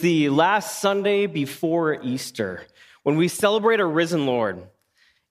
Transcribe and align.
the 0.00 0.28
last 0.28 0.80
Sunday 0.80 1.26
before 1.26 2.02
Easter 2.02 2.62
when 3.04 3.16
we 3.16 3.28
celebrate 3.28 3.80
our 3.80 3.88
risen 3.88 4.26
Lord. 4.26 4.66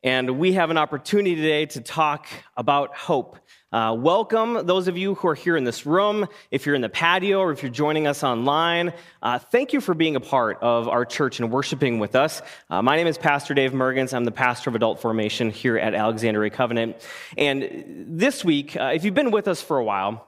And 0.03 0.37
we 0.37 0.53
have 0.53 0.69
an 0.69 0.77
opportunity 0.77 1.35
today 1.35 1.65
to 1.67 1.81
talk 1.81 2.27
about 2.57 2.95
hope. 2.95 3.37
Uh, 3.71 3.95
welcome 3.97 4.65
those 4.65 4.87
of 4.87 4.97
you 4.97 5.15
who 5.15 5.27
are 5.29 5.35
here 5.35 5.55
in 5.55 5.63
this 5.63 5.85
room. 5.85 6.27
If 6.51 6.65
you're 6.65 6.75
in 6.75 6.81
the 6.81 6.89
patio 6.89 7.39
or 7.39 7.51
if 7.51 7.63
you're 7.63 7.71
joining 7.71 8.07
us 8.07 8.23
online, 8.23 8.93
uh, 9.21 9.39
thank 9.39 9.73
you 9.73 9.81
for 9.81 9.93
being 9.93 10.15
a 10.15 10.19
part 10.19 10.59
of 10.61 10.87
our 10.87 11.05
church 11.05 11.39
and 11.39 11.51
worshiping 11.51 11.99
with 11.99 12.15
us. 12.15 12.41
Uh, 12.69 12.81
my 12.81 12.95
name 12.95 13.07
is 13.07 13.17
Pastor 13.17 13.53
Dave 13.53 13.71
Mergens. 13.71 14.13
I'm 14.13 14.25
the 14.25 14.31
pastor 14.31 14.69
of 14.69 14.75
adult 14.75 14.99
formation 14.99 15.49
here 15.51 15.77
at 15.77 15.93
Alexandria 15.93 16.49
Covenant. 16.49 16.97
And 17.37 18.05
this 18.09 18.43
week, 18.43 18.75
uh, 18.75 18.91
if 18.93 19.05
you've 19.05 19.13
been 19.13 19.31
with 19.31 19.47
us 19.47 19.61
for 19.61 19.77
a 19.77 19.83
while, 19.83 20.27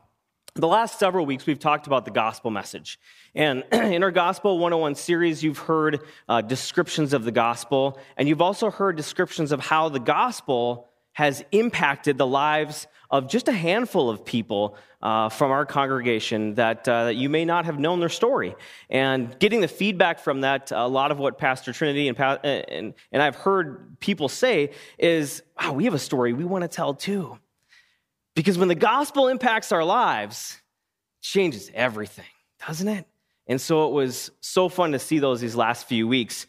the 0.55 0.67
last 0.69 0.99
several 0.99 1.25
weeks, 1.25 1.45
we've 1.45 1.59
talked 1.59 1.85
about 1.85 2.05
the 2.05 2.11
gospel 2.11 2.49
message. 2.49 2.97
And 3.35 3.65
in 3.73 4.03
our 4.03 4.11
Gospel 4.11 4.57
101 4.57 4.95
series, 4.95 5.43
you've 5.43 5.57
heard 5.57 5.99
uh, 6.29 6.39
descriptions 6.39 7.11
of 7.11 7.25
the 7.25 7.31
gospel, 7.31 7.99
and 8.15 8.29
you've 8.29 8.41
also 8.41 8.71
heard 8.71 8.95
descriptions 8.95 9.51
of 9.51 9.59
how 9.59 9.89
the 9.89 9.99
gospel 9.99 10.87
has 11.11 11.43
impacted 11.51 12.17
the 12.17 12.25
lives 12.25 12.87
of 13.09 13.29
just 13.29 13.49
a 13.49 13.51
handful 13.51 14.09
of 14.09 14.23
people 14.23 14.77
uh, 15.01 15.27
from 15.27 15.51
our 15.51 15.65
congregation 15.65 16.53
that, 16.55 16.87
uh, 16.87 17.05
that 17.05 17.15
you 17.15 17.29
may 17.29 17.43
not 17.43 17.65
have 17.65 17.77
known 17.77 17.99
their 17.99 18.09
story. 18.09 18.55
And 18.89 19.37
getting 19.39 19.59
the 19.59 19.67
feedback 19.67 20.19
from 20.19 20.41
that, 20.41 20.71
a 20.71 20.87
lot 20.87 21.11
of 21.11 21.19
what 21.19 21.37
Pastor 21.37 21.73
Trinity 21.73 22.07
and, 22.07 22.17
and, 22.19 22.93
and 23.11 23.21
I've 23.21 23.35
heard 23.35 23.99
people 23.99 24.29
say 24.29 24.71
is, 24.97 25.43
wow, 25.59 25.73
we 25.73 25.83
have 25.83 25.93
a 25.93 25.99
story 25.99 26.31
we 26.31 26.45
want 26.45 26.63
to 26.63 26.69
tell 26.69 26.93
too. 26.93 27.37
Because 28.35 28.57
when 28.57 28.67
the 28.67 28.75
gospel 28.75 29.29
impacts 29.29 29.71
our 29.71 29.83
lives, 29.83 30.61
it 31.19 31.25
changes 31.25 31.71
everything, 31.73 32.25
doesn't 32.67 32.87
it? 32.87 33.07
And 33.47 33.59
so 33.61 33.87
it 33.87 33.93
was 33.93 34.31
so 34.41 34.69
fun 34.69 34.91
to 34.91 34.99
see 34.99 35.19
those 35.19 35.39
these 35.39 35.55
last 35.55 35.87
few 35.87 36.07
weeks. 36.07 36.45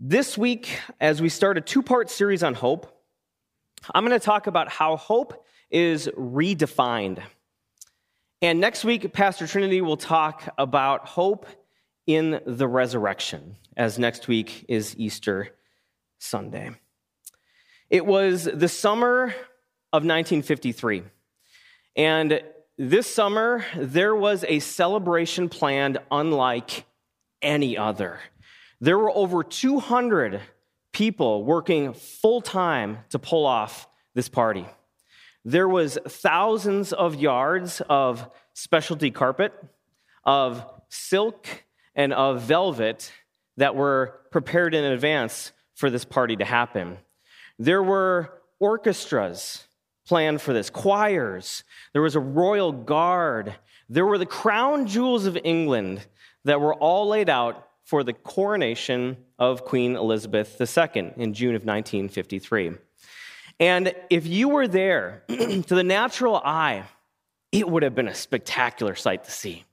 This 0.00 0.38
week, 0.38 0.80
as 1.00 1.20
we 1.20 1.28
start 1.28 1.58
a 1.58 1.60
two 1.60 1.82
part 1.82 2.10
series 2.10 2.42
on 2.42 2.54
hope, 2.54 2.90
I'm 3.94 4.04
going 4.06 4.18
to 4.18 4.24
talk 4.24 4.46
about 4.46 4.68
how 4.70 4.96
hope 4.96 5.44
is 5.70 6.08
redefined. 6.16 7.20
And 8.40 8.60
next 8.60 8.84
week, 8.84 9.12
Pastor 9.12 9.46
Trinity 9.46 9.80
will 9.80 9.96
talk 9.96 10.48
about 10.56 11.06
hope 11.06 11.46
in 12.06 12.40
the 12.46 12.68
resurrection, 12.68 13.56
as 13.76 13.98
next 13.98 14.28
week 14.28 14.66
is 14.68 14.94
Easter 14.98 15.48
Sunday. 16.18 16.70
It 17.90 18.04
was 18.04 18.44
the 18.44 18.68
summer 18.68 19.34
of 19.94 20.02
1953. 20.02 21.04
And 21.94 22.42
this 22.76 23.06
summer, 23.06 23.64
there 23.76 24.16
was 24.16 24.44
a 24.48 24.58
celebration 24.58 25.48
planned 25.48 25.98
unlike 26.10 26.84
any 27.40 27.78
other. 27.78 28.18
There 28.80 28.98
were 28.98 29.12
over 29.12 29.44
200 29.44 30.40
people 30.90 31.44
working 31.44 31.92
full 31.92 32.40
time 32.40 32.98
to 33.10 33.20
pull 33.20 33.46
off 33.46 33.86
this 34.14 34.28
party. 34.28 34.66
There 35.44 35.68
was 35.68 35.96
thousands 36.08 36.92
of 36.92 37.14
yards 37.14 37.80
of 37.88 38.28
specialty 38.52 39.12
carpet, 39.12 39.52
of 40.24 40.68
silk, 40.88 41.46
and 41.94 42.12
of 42.12 42.42
velvet 42.42 43.12
that 43.58 43.76
were 43.76 44.18
prepared 44.32 44.74
in 44.74 44.82
advance 44.82 45.52
for 45.76 45.88
this 45.88 46.04
party 46.04 46.34
to 46.34 46.44
happen. 46.44 46.98
There 47.60 47.82
were 47.84 48.40
orchestras 48.58 49.68
planned 50.06 50.40
for 50.40 50.52
this 50.52 50.70
choirs, 50.70 51.64
there 51.92 52.02
was 52.02 52.16
a 52.16 52.20
royal 52.20 52.72
guard, 52.72 53.54
there 53.88 54.06
were 54.06 54.18
the 54.18 54.26
crown 54.26 54.86
jewels 54.86 55.26
of 55.26 55.38
England 55.44 56.06
that 56.44 56.60
were 56.60 56.74
all 56.74 57.08
laid 57.08 57.28
out 57.28 57.68
for 57.84 58.02
the 58.02 58.12
coronation 58.12 59.16
of 59.38 59.64
Queen 59.64 59.96
Elizabeth 59.96 60.60
II 60.60 61.12
in 61.16 61.34
June 61.34 61.54
of 61.54 61.62
1953. 61.62 62.72
And 63.60 63.94
if 64.10 64.26
you 64.26 64.48
were 64.48 64.66
there, 64.66 65.22
to 65.28 65.62
the 65.62 65.84
natural 65.84 66.36
eye, 66.36 66.84
it 67.52 67.68
would 67.68 67.82
have 67.82 67.94
been 67.94 68.08
a 68.08 68.14
spectacular 68.14 68.94
sight 68.94 69.24
to 69.24 69.30
see. 69.30 69.64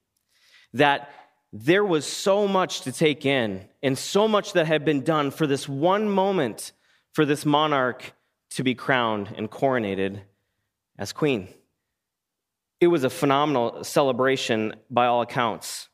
That 0.73 1.09
there 1.51 1.83
was 1.83 2.05
so 2.05 2.47
much 2.47 2.81
to 2.81 2.91
take 2.91 3.25
in 3.25 3.67
and 3.81 3.97
so 3.97 4.27
much 4.27 4.53
that 4.53 4.67
had 4.67 4.85
been 4.85 5.03
done 5.03 5.31
for 5.31 5.47
this 5.47 5.67
one 5.67 6.09
moment 6.09 6.71
for 7.13 7.25
this 7.25 7.45
monarch 7.45 8.13
to 8.51 8.63
be 8.63 8.75
crowned 8.75 9.33
and 9.35 9.49
coronated 9.49 10.21
as 10.97 11.13
queen. 11.13 11.47
It 12.79 12.87
was 12.87 13.03
a 13.03 13.09
phenomenal 13.09 13.83
celebration 13.83 14.75
by 14.89 15.07
all 15.07 15.21
accounts. 15.21 15.89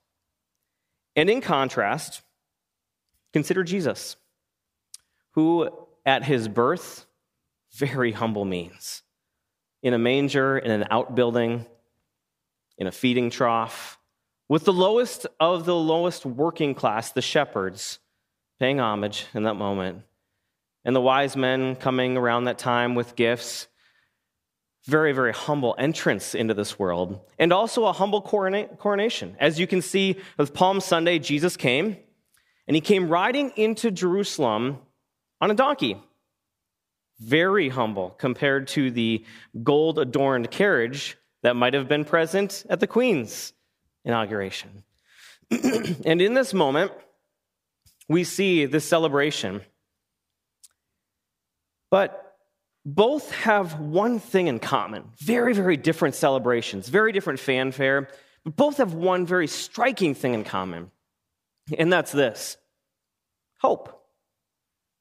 And 1.16 1.30
in 1.30 1.42
contrast, 1.42 2.22
consider 3.34 3.64
Jesus, 3.64 4.16
who 5.32 5.70
at 6.06 6.24
his 6.24 6.48
birth, 6.48 7.06
very 7.74 8.12
humble 8.12 8.46
means. 8.46 9.04
In 9.84 9.94
a 9.94 10.00
manger, 10.00 10.58
in 10.58 10.72
an 10.72 10.88
outbuilding, 10.90 11.66
in 12.78 12.88
a 12.88 12.92
feeding 12.92 13.30
trough, 13.30 14.00
with 14.50 14.64
the 14.64 14.74
lowest 14.74 15.28
of 15.40 15.66
the 15.66 15.76
lowest 15.76 16.26
working 16.26 16.74
class, 16.74 17.12
the 17.12 17.22
shepherds, 17.22 18.00
paying 18.60 18.80
homage 18.80 19.26
in 19.34 19.44
that 19.44 19.56
moment, 19.56 20.04
and 20.88 20.96
the 20.96 21.02
wise 21.02 21.36
men 21.36 21.76
coming 21.76 22.18
around 22.18 22.46
that 22.46 22.58
time 22.58 22.96
with 22.96 23.16
gifts 23.16 23.68
very, 24.86 25.12
very 25.12 25.34
humble 25.34 25.76
entrance 25.78 26.34
into 26.34 26.54
this 26.54 26.80
world, 26.80 27.20
and 27.38 27.52
also 27.52 27.86
a 27.86 27.92
humble 27.92 28.22
coronation. 28.22 29.36
As 29.38 29.60
you 29.60 29.68
can 29.68 29.82
see 29.82 30.16
with 30.38 30.54
Palm 30.54 30.80
Sunday, 30.80 31.20
Jesus 31.20 31.58
came, 31.58 31.98
and 32.68 32.76
he 32.76 32.80
came 32.80 33.10
riding 33.10 33.52
into 33.58 33.92
Jerusalem 33.92 34.80
on 35.42 35.52
a 35.52 35.54
donkey. 35.54 36.02
Very 37.20 37.68
humble 37.68 38.12
compared 38.12 38.70
to 38.70 38.90
the 38.90 39.26
gold 39.62 40.00
adorned 40.00 40.50
carriage 40.52 41.18
that 41.44 41.58
might 41.58 41.74
have 41.74 41.90
been 41.90 42.06
present 42.06 42.66
at 42.70 42.80
the 42.80 42.88
Queen's 42.88 43.52
inauguration. 44.06 44.84
and 45.52 46.22
in 46.22 46.34
this 46.34 46.54
moment, 46.54 46.94
we 48.08 48.24
see 48.24 48.66
this 48.66 48.86
celebration. 48.86 49.62
But 51.90 52.36
both 52.86 53.32
have 53.32 53.80
one 53.80 54.20
thing 54.20 54.48
in 54.48 54.60
common 54.60 55.04
very, 55.18 55.54
very 55.54 55.78
different 55.78 56.16
celebrations, 56.16 56.88
very 56.88 57.12
different 57.12 57.40
fanfare, 57.40 58.08
but 58.44 58.56
both 58.56 58.78
have 58.78 58.94
one 58.94 59.26
very 59.26 59.48
striking 59.48 60.16
thing 60.16 60.34
in 60.34 60.44
common, 60.44 60.92
and 61.78 61.92
that's 61.92 62.12
this 62.12 62.58
hope. 63.60 63.94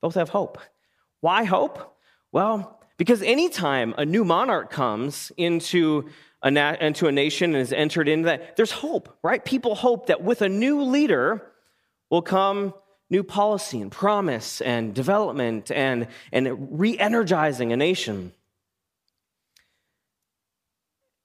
Both 0.02 0.14
have 0.14 0.30
hope. 0.30 0.58
Why 1.20 1.44
hope? 1.44 1.96
Well, 2.32 2.80
because 2.96 3.22
anytime 3.22 3.94
a 3.98 4.04
new 4.04 4.24
monarch 4.24 4.70
comes 4.70 5.30
into 5.36 6.08
a, 6.42 6.50
na- 6.50 6.76
into 6.80 7.06
a 7.06 7.12
nation 7.12 7.54
and 7.54 7.62
is 7.62 7.72
entered 7.72 8.08
into 8.08 8.26
that, 8.26 8.56
there's 8.56 8.70
hope, 8.70 9.16
right? 9.22 9.44
People 9.44 9.74
hope 9.74 10.06
that 10.06 10.22
with 10.22 10.42
a 10.42 10.48
new 10.48 10.82
leader 10.82 11.52
will 12.10 12.22
come 12.22 12.74
new 13.10 13.22
policy 13.22 13.80
and 13.80 13.90
promise 13.90 14.60
and 14.60 14.94
development 14.94 15.70
and, 15.70 16.08
and 16.32 16.78
re 16.78 16.98
energizing 16.98 17.72
a 17.72 17.76
nation. 17.76 18.32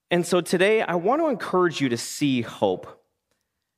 And 0.10 0.28
so 0.28 0.42
today, 0.42 0.82
I 0.82 0.96
want 0.96 1.22
to 1.22 1.28
encourage 1.28 1.80
you 1.80 1.90
to 1.90 1.98
see 1.98 2.42
hope, 2.42 3.02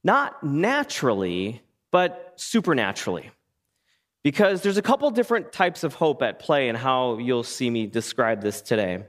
not 0.04 0.44
naturally, 0.44 1.62
but 1.92 2.34
supernaturally. 2.36 3.30
Because 4.24 4.62
there's 4.64 4.78
a 4.78 4.82
couple 4.82 5.12
different 5.12 5.52
types 5.52 5.84
of 5.84 5.94
hope 5.94 6.24
at 6.24 6.40
play 6.40 6.70
and 6.70 6.78
how 6.78 7.18
you'll 7.18 7.44
see 7.44 7.70
me 7.70 7.86
describe 7.86 8.42
this 8.42 8.62
today. 8.62 9.04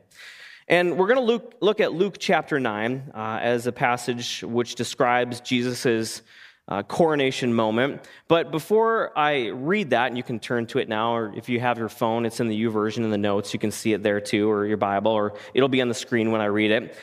And 0.69 0.99
we're 0.99 1.07
going 1.07 1.21
to 1.21 1.25
look, 1.25 1.55
look 1.61 1.81
at 1.81 1.93
Luke 1.93 2.17
chapter 2.19 2.59
9 2.59 3.13
uh, 3.15 3.39
as 3.41 3.67
a 3.67 3.73
passage 3.73 4.43
which 4.43 4.75
describes 4.75 5.41
Jesus' 5.41 6.23
uh, 6.69 6.83
coronation 6.83 7.53
moment. 7.53 8.09
But 8.29 8.51
before 8.51 9.17
I 9.17 9.49
read 9.49 9.91
that, 9.91 10.09
and 10.09 10.17
you 10.17 10.23
can 10.23 10.41
turn 10.41 10.67
to 10.69 10.79
it 10.79 10.89
now, 10.89 11.15
or 11.15 11.33
if 11.35 11.49
you 11.49 11.61
have 11.61 11.79
your 11.79 11.89
phone, 11.89 12.25
it's 12.25 12.41
in 12.41 12.49
the 12.49 12.65
YouVersion 12.65 12.99
in 12.99 13.11
the 13.11 13.19
notes. 13.19 13.53
You 13.53 13.61
can 13.61 13.71
see 13.71 13.93
it 13.93 14.03
there 14.03 14.21
too, 14.21 14.51
or 14.51 14.67
your 14.67 14.77
Bible, 14.77 15.13
or 15.13 15.35
it'll 15.53 15.69
be 15.69 15.83
on 15.83 15.89
the 15.89 15.95
screen 15.95 16.31
when 16.31 16.41
I 16.41 16.47
read 16.47 16.71
it. 16.71 16.97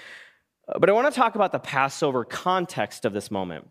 Uh, 0.67 0.79
but 0.79 0.89
I 0.89 0.93
want 0.93 1.13
to 1.13 1.19
talk 1.19 1.35
about 1.35 1.51
the 1.51 1.59
Passover 1.59 2.25
context 2.25 3.05
of 3.05 3.13
this 3.13 3.29
moment. 3.29 3.67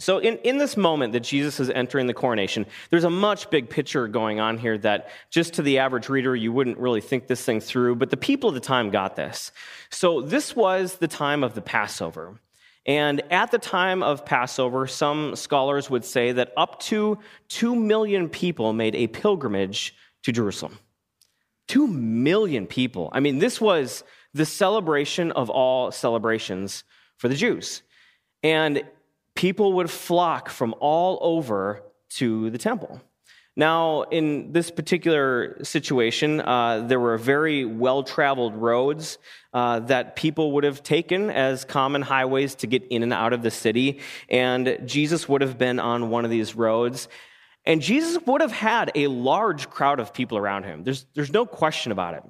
So, 0.00 0.18
in, 0.18 0.36
in 0.38 0.58
this 0.58 0.76
moment 0.76 1.12
that 1.14 1.24
Jesus 1.24 1.58
is 1.58 1.70
entering 1.70 2.06
the 2.06 2.14
coronation, 2.14 2.66
there's 2.90 3.02
a 3.02 3.10
much 3.10 3.50
big 3.50 3.68
picture 3.68 4.06
going 4.06 4.38
on 4.38 4.56
here 4.56 4.78
that 4.78 5.08
just 5.28 5.54
to 5.54 5.62
the 5.62 5.78
average 5.78 6.08
reader, 6.08 6.36
you 6.36 6.52
wouldn't 6.52 6.78
really 6.78 7.00
think 7.00 7.26
this 7.26 7.44
thing 7.44 7.60
through, 7.60 7.96
but 7.96 8.10
the 8.10 8.16
people 8.16 8.48
of 8.48 8.54
the 8.54 8.60
time 8.60 8.90
got 8.90 9.16
this. 9.16 9.50
So, 9.90 10.20
this 10.20 10.54
was 10.54 10.98
the 10.98 11.08
time 11.08 11.42
of 11.42 11.54
the 11.54 11.62
Passover. 11.62 12.38
And 12.88 13.20
at 13.30 13.50
the 13.50 13.58
time 13.58 14.02
of 14.02 14.24
Passover, 14.24 14.86
some 14.86 15.36
scholars 15.36 15.90
would 15.90 16.06
say 16.06 16.32
that 16.32 16.54
up 16.56 16.80
to 16.84 17.18
2 17.48 17.76
million 17.76 18.30
people 18.30 18.72
made 18.72 18.96
a 18.96 19.08
pilgrimage 19.08 19.94
to 20.22 20.32
Jerusalem. 20.32 20.78
2 21.68 21.86
million 21.86 22.66
people. 22.66 23.10
I 23.12 23.20
mean, 23.20 23.40
this 23.40 23.60
was 23.60 24.04
the 24.32 24.46
celebration 24.46 25.32
of 25.32 25.50
all 25.50 25.92
celebrations 25.92 26.82
for 27.18 27.28
the 27.28 27.34
Jews. 27.34 27.82
And 28.42 28.82
people 29.34 29.74
would 29.74 29.90
flock 29.90 30.48
from 30.48 30.74
all 30.80 31.18
over 31.20 31.82
to 32.10 32.48
the 32.48 32.58
temple. 32.58 33.02
Now, 33.58 34.02
in 34.02 34.52
this 34.52 34.70
particular 34.70 35.58
situation, 35.64 36.40
uh, 36.40 36.84
there 36.86 37.00
were 37.00 37.18
very 37.18 37.64
well 37.64 38.04
traveled 38.04 38.54
roads 38.54 39.18
uh, 39.52 39.80
that 39.80 40.14
people 40.14 40.52
would 40.52 40.62
have 40.62 40.84
taken 40.84 41.28
as 41.28 41.64
common 41.64 42.02
highways 42.02 42.54
to 42.54 42.68
get 42.68 42.84
in 42.84 43.02
and 43.02 43.12
out 43.12 43.32
of 43.32 43.42
the 43.42 43.50
city. 43.50 43.98
And 44.28 44.78
Jesus 44.84 45.28
would 45.28 45.40
have 45.40 45.58
been 45.58 45.80
on 45.80 46.08
one 46.08 46.24
of 46.24 46.30
these 46.30 46.54
roads. 46.54 47.08
And 47.64 47.82
Jesus 47.82 48.22
would 48.26 48.42
have 48.42 48.52
had 48.52 48.92
a 48.94 49.08
large 49.08 49.68
crowd 49.68 49.98
of 49.98 50.14
people 50.14 50.38
around 50.38 50.62
him. 50.62 50.84
There's, 50.84 51.04
there's 51.14 51.32
no 51.32 51.44
question 51.44 51.90
about 51.90 52.14
it. 52.14 52.22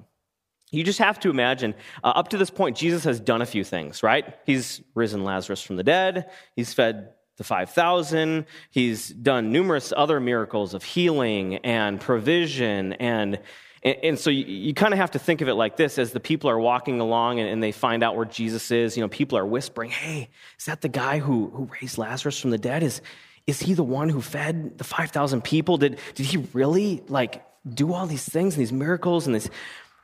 You 0.71 0.83
just 0.83 0.97
have 0.97 1.19
to 1.19 1.29
imagine, 1.29 1.75
uh, 2.03 2.07
up 2.07 2.29
to 2.29 2.37
this 2.37 2.49
point, 2.49 2.75
Jesus 2.75 3.03
has 3.03 3.19
done 3.19 3.43
a 3.43 3.45
few 3.45 3.63
things, 3.63 4.01
right? 4.01 4.35
He's 4.47 4.81
risen 4.95 5.23
Lazarus 5.23 5.61
from 5.61 5.75
the 5.75 5.83
dead, 5.83 6.31
he's 6.55 6.73
fed 6.73 7.09
the 7.39 7.43
5,000. 7.43 8.45
He's 8.69 9.09
done 9.09 9.51
numerous 9.51 9.91
other 9.95 10.19
miracles 10.19 10.75
of 10.75 10.83
healing 10.83 11.55
and 11.55 11.99
provision. 11.99 12.93
And, 12.93 13.39
and, 13.81 13.97
and 14.03 14.19
so 14.19 14.29
you, 14.29 14.45
you 14.45 14.73
kind 14.75 14.93
of 14.93 14.99
have 14.99 15.11
to 15.11 15.19
think 15.19 15.41
of 15.41 15.47
it 15.47 15.55
like 15.55 15.77
this 15.77 15.97
as 15.97 16.11
the 16.11 16.19
people 16.19 16.49
are 16.49 16.59
walking 16.59 16.99
along 16.99 17.39
and, 17.39 17.49
and, 17.49 17.63
they 17.63 17.71
find 17.71 18.03
out 18.03 18.15
where 18.15 18.25
Jesus 18.25 18.71
is, 18.71 18.97
you 18.97 19.01
know, 19.01 19.07
people 19.07 19.37
are 19.37 19.45
whispering, 19.45 19.89
hey, 19.89 20.29
is 20.59 20.65
that 20.65 20.81
the 20.81 20.89
guy 20.89 21.19
who, 21.19 21.49
who 21.49 21.69
raised 21.81 21.97
Lazarus 21.97 22.39
from 22.39 22.51
the 22.51 22.57
dead? 22.57 22.83
Is, 22.83 23.01
is 23.47 23.61
he 23.61 23.73
the 23.73 23.83
one 23.83 24.09
who 24.09 24.21
fed 24.21 24.77
the 24.77 24.83
5,000 24.83 25.41
people? 25.41 25.77
Did, 25.77 25.97
did 26.13 26.25
he 26.25 26.37
really 26.53 27.01
like 27.07 27.43
do 27.67 27.93
all 27.93 28.05
these 28.05 28.27
things 28.27 28.55
and 28.55 28.61
these 28.61 28.73
miracles? 28.73 29.25
And 29.25 29.35
these 29.35 29.49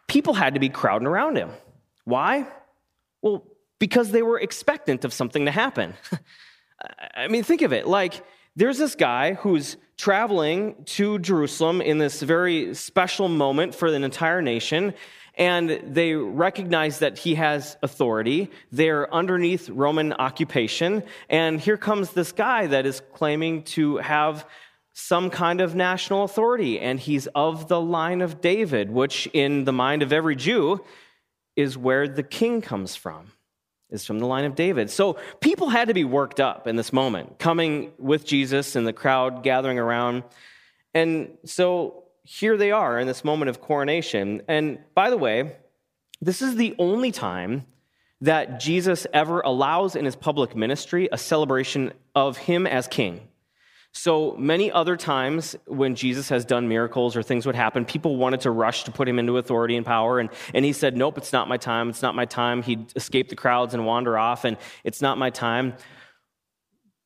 people 0.07 0.33
had 0.33 0.53
to 0.53 0.59
be 0.59 0.69
crowding 0.69 1.07
around 1.07 1.35
him. 1.35 1.51
Why? 2.05 2.47
Well, 3.21 3.45
because 3.77 4.11
they 4.11 4.21
were 4.21 4.39
expectant 4.39 5.03
of 5.03 5.13
something 5.13 5.45
to 5.45 5.51
happen. 5.51 5.93
I 7.15 7.27
mean, 7.27 7.43
think 7.43 7.61
of 7.61 7.73
it. 7.73 7.87
Like, 7.87 8.23
there's 8.55 8.77
this 8.77 8.95
guy 8.95 9.33
who's 9.33 9.77
traveling 9.97 10.75
to 10.85 11.19
Jerusalem 11.19 11.81
in 11.81 11.97
this 11.97 12.21
very 12.21 12.73
special 12.73 13.27
moment 13.27 13.75
for 13.75 13.87
an 13.87 14.03
entire 14.03 14.41
nation, 14.41 14.93
and 15.35 15.69
they 15.85 16.13
recognize 16.13 16.99
that 16.99 17.17
he 17.17 17.35
has 17.35 17.77
authority. 17.81 18.49
They're 18.71 19.13
underneath 19.13 19.69
Roman 19.69 20.13
occupation, 20.13 21.03
and 21.29 21.59
here 21.59 21.77
comes 21.77 22.11
this 22.11 22.31
guy 22.31 22.67
that 22.67 22.85
is 22.85 23.01
claiming 23.13 23.63
to 23.63 23.97
have 23.97 24.45
some 24.93 25.29
kind 25.29 25.59
of 25.59 25.75
national 25.75 26.23
authority, 26.23 26.79
and 26.79 26.99
he's 26.99 27.27
of 27.35 27.67
the 27.67 27.81
line 27.81 28.21
of 28.21 28.39
David, 28.39 28.89
which 28.89 29.27
in 29.33 29.65
the 29.65 29.73
mind 29.73 30.01
of 30.01 30.13
every 30.13 30.37
Jew 30.37 30.83
is 31.57 31.77
where 31.77 32.07
the 32.07 32.23
king 32.23 32.61
comes 32.61 32.95
from 32.95 33.31
is 33.95 34.05
from 34.05 34.19
the 34.19 34.27
line 34.27 34.45
of 34.45 34.53
David. 34.53 34.91
So 34.91 35.17
people 35.39 35.69
had 35.69 35.87
to 35.87 35.95
be 35.95 36.03
worked 36.03 36.39
up 36.39 36.67
in 36.67 36.75
this 36.75 36.93
moment, 36.93 37.39
coming 37.39 37.93
with 37.97 38.25
Jesus 38.25 38.75
and 38.75 38.85
the 38.85 38.93
crowd 38.93 39.41
gathering 39.41 39.79
around. 39.79 40.23
And 40.93 41.37
so 41.45 42.03
here 42.23 42.57
they 42.57 42.71
are 42.71 42.99
in 42.99 43.07
this 43.07 43.23
moment 43.23 43.49
of 43.49 43.61
coronation. 43.61 44.43
And 44.47 44.79
by 44.93 45.09
the 45.09 45.17
way, 45.17 45.55
this 46.21 46.41
is 46.41 46.55
the 46.55 46.75
only 46.77 47.11
time 47.11 47.65
that 48.21 48.59
Jesus 48.59 49.05
ever 49.13 49.41
allows 49.41 49.95
in 49.95 50.05
his 50.05 50.15
public 50.15 50.55
ministry 50.55 51.09
a 51.11 51.17
celebration 51.17 51.93
of 52.13 52.37
him 52.37 52.65
as 52.65 52.87
king. 52.87 53.27
So 53.97 54.35
many 54.37 54.69
other 54.73 54.97
times 54.97 55.55
when 55.67 55.95
Jesus 55.95 56.27
has 56.27 56.43
done 56.43 56.67
miracles 56.67 57.15
or 57.15 57.23
things 57.23 57.45
would 57.45 57.55
happen, 57.55 57.85
people 57.85 58.17
wanted 58.17 58.41
to 58.41 58.51
rush 58.51 58.83
to 58.83 58.91
put 58.91 59.07
him 59.07 59.19
into 59.19 59.37
authority 59.37 59.77
and 59.77 59.85
power. 59.85 60.19
And, 60.19 60.29
and 60.53 60.65
he 60.65 60.73
said, 60.73 60.97
Nope, 60.97 61.17
it's 61.17 61.31
not 61.31 61.47
my 61.47 61.55
time. 61.55 61.89
It's 61.89 62.01
not 62.01 62.13
my 62.13 62.25
time. 62.25 62.61
He'd 62.61 62.91
escape 62.97 63.29
the 63.29 63.37
crowds 63.37 63.73
and 63.73 63.85
wander 63.85 64.17
off, 64.17 64.43
and 64.43 64.57
it's 64.83 65.01
not 65.01 65.17
my 65.17 65.29
time. 65.29 65.75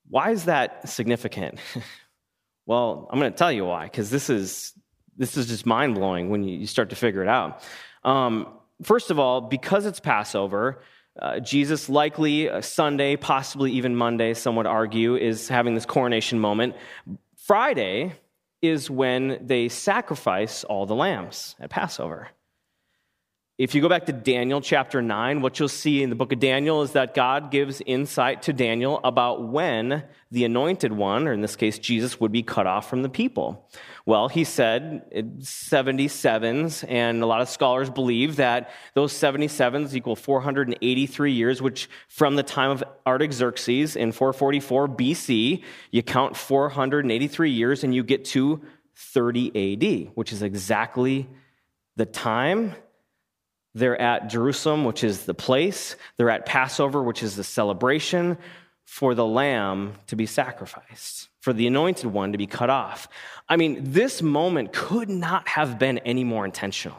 Why 0.10 0.32
is 0.32 0.46
that 0.46 0.90
significant? 0.90 1.60
well, 2.66 3.08
I'm 3.12 3.20
going 3.20 3.32
to 3.32 3.38
tell 3.38 3.52
you 3.52 3.66
why, 3.66 3.84
because 3.84 4.10
this 4.10 4.32
is, 4.32 4.74
this 5.16 5.38
is 5.38 5.46
just 5.46 5.68
mind 5.68 5.94
blowing 5.94 6.30
when 6.30 6.44
you, 6.44 6.66
start 6.66 6.90
to 6.90 6.96
figure 6.96 7.22
it 7.22 7.30
out. 7.30 7.62
Um, 8.04 8.48
first 8.82 9.12
of 9.12 9.20
all, 9.20 9.42
because 9.42 9.86
it's 9.86 10.00
Passover, 10.00 10.82
uh, 11.18 11.40
Jesus, 11.40 11.90
likely 11.90 12.50
uh, 12.50 12.62
Sunday, 12.62 13.16
possibly 13.16 13.72
even 13.72 13.96
Monday, 13.96 14.34
some 14.34 14.56
would 14.56 14.68
argue, 14.68 15.16
is 15.16 15.48
having 15.48 15.76
this 15.76 15.86
coronation 15.86 16.40
moment. 16.40 16.76
Friday 17.38 18.14
is 18.62 18.90
when 18.90 19.40
they 19.46 19.70
sacrifice 19.70 20.64
all 20.64 20.86
the 20.86 20.96
lambs 20.96 21.56
at 21.60 21.70
Passover. 21.70 22.30
If 23.60 23.76
you 23.76 23.82
go 23.82 23.90
back 23.90 24.06
to 24.06 24.14
Daniel 24.14 24.62
chapter 24.62 25.02
9, 25.02 25.42
what 25.42 25.60
you'll 25.60 25.68
see 25.68 26.02
in 26.02 26.10
the 26.10 26.16
book 26.16 26.32
of 26.32 26.40
Daniel 26.40 26.82
is 26.82 26.94
that 26.94 27.14
God 27.14 27.52
gives 27.52 27.82
insight 27.86 28.44
to 28.44 28.54
Daniel 28.54 29.02
about 29.04 29.50
when 29.50 30.06
the 30.32 30.46
anointed 30.46 30.94
one, 30.94 31.28
or 31.28 31.34
in 31.34 31.42
this 31.42 31.58
case 31.58 31.78
Jesus, 31.78 32.22
would 32.22 32.32
be 32.32 32.42
cut 32.42 32.68
off 32.68 32.90
from 32.90 33.02
the 33.02 33.10
people. 33.10 33.70
Well, 34.06 34.30
he 34.30 34.46
said 34.46 35.12
77s, 35.12 36.86
and 36.88 37.22
a 37.22 37.26
lot 37.26 37.42
of 37.42 37.50
scholars 37.50 37.90
believe 37.90 38.38
that 38.38 38.70
those 38.94 39.12
77s 39.12 39.94
equal 39.94 40.16
483 40.16 41.34
years, 41.34 41.62
which 41.62 41.90
from 42.08 42.38
the 42.38 42.44
time 42.44 42.72
of 42.72 42.82
Artaxerxes 43.06 43.98
in 43.98 44.14
444 44.14 44.88
BC, 44.88 45.64
you 45.92 46.02
count 46.02 46.38
483 46.38 47.52
years 47.52 47.84
and 47.84 47.94
you 47.94 48.04
get 48.06 48.24
to 48.24 48.62
30 48.96 49.74
AD, 49.74 50.12
which 50.16 50.32
is 50.32 50.44
exactly 50.44 51.28
the 51.98 52.06
time 52.06 52.74
they're 53.76 54.00
at 54.00 54.30
Jerusalem, 54.30 54.86
which 54.86 55.04
is 55.04 55.26
the 55.26 55.34
place. 55.34 55.96
They're 56.18 56.30
at 56.30 56.46
Passover, 56.46 57.04
which 57.04 57.24
is 57.24 57.36
the 57.36 57.44
celebration 57.44 58.38
for 58.86 59.14
the 59.14 59.26
lamb 59.26 59.94
to 60.08 60.16
be 60.16 60.26
sacrificed, 60.26 61.30
for 61.42 61.54
the 61.54 61.68
anointed 61.68 62.08
one 62.08 62.32
to 62.32 62.38
be 62.40 62.48
cut 62.48 62.72
off. 62.72 63.08
I 63.48 63.56
mean, 63.56 63.78
this 63.82 64.22
moment 64.22 64.74
could 64.74 65.10
not 65.10 65.48
have 65.50 65.78
been 65.78 66.00
any 66.00 66.24
more 66.24 66.44
intentional. 66.44 66.98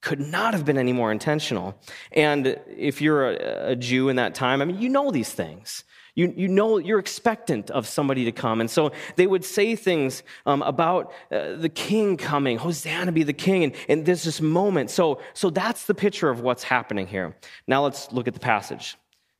Could 0.00 0.18
not 0.18 0.54
have 0.54 0.64
been 0.64 0.78
any 0.78 0.92
more 0.92 1.12
intentional. 1.12 1.80
And 2.10 2.58
if 2.76 3.00
you're 3.00 3.30
a, 3.30 3.70
a 3.70 3.76
Jew 3.76 4.08
in 4.08 4.16
that 4.16 4.34
time, 4.34 4.60
I 4.60 4.64
mean, 4.64 4.80
you 4.80 4.88
know 4.88 5.12
these 5.12 5.32
things. 5.32 5.84
You, 6.14 6.32
you 6.36 6.48
know, 6.48 6.76
you're 6.76 6.98
expectant 6.98 7.70
of 7.70 7.86
somebody 7.86 8.26
to 8.26 8.32
come. 8.32 8.60
And 8.60 8.70
so 8.70 8.92
they 9.16 9.26
would 9.26 9.44
say 9.44 9.76
things 9.76 10.22
um, 10.44 10.60
about 10.62 11.12
uh, 11.30 11.54
the 11.54 11.70
king 11.70 12.18
coming, 12.18 12.58
Hosanna 12.58 13.12
be 13.12 13.22
the 13.22 13.32
king. 13.32 13.64
And, 13.64 13.74
and 13.88 14.04
there's 14.04 14.24
this 14.24 14.40
moment. 14.40 14.90
So, 14.90 15.20
so 15.32 15.48
that's 15.48 15.86
the 15.86 15.94
picture 15.94 16.28
of 16.28 16.40
what's 16.40 16.64
happening 16.64 17.06
here. 17.06 17.34
Now 17.66 17.84
let's 17.84 18.12
look 18.12 18.28
at 18.28 18.34
the 18.34 18.40
passage. 18.40 18.96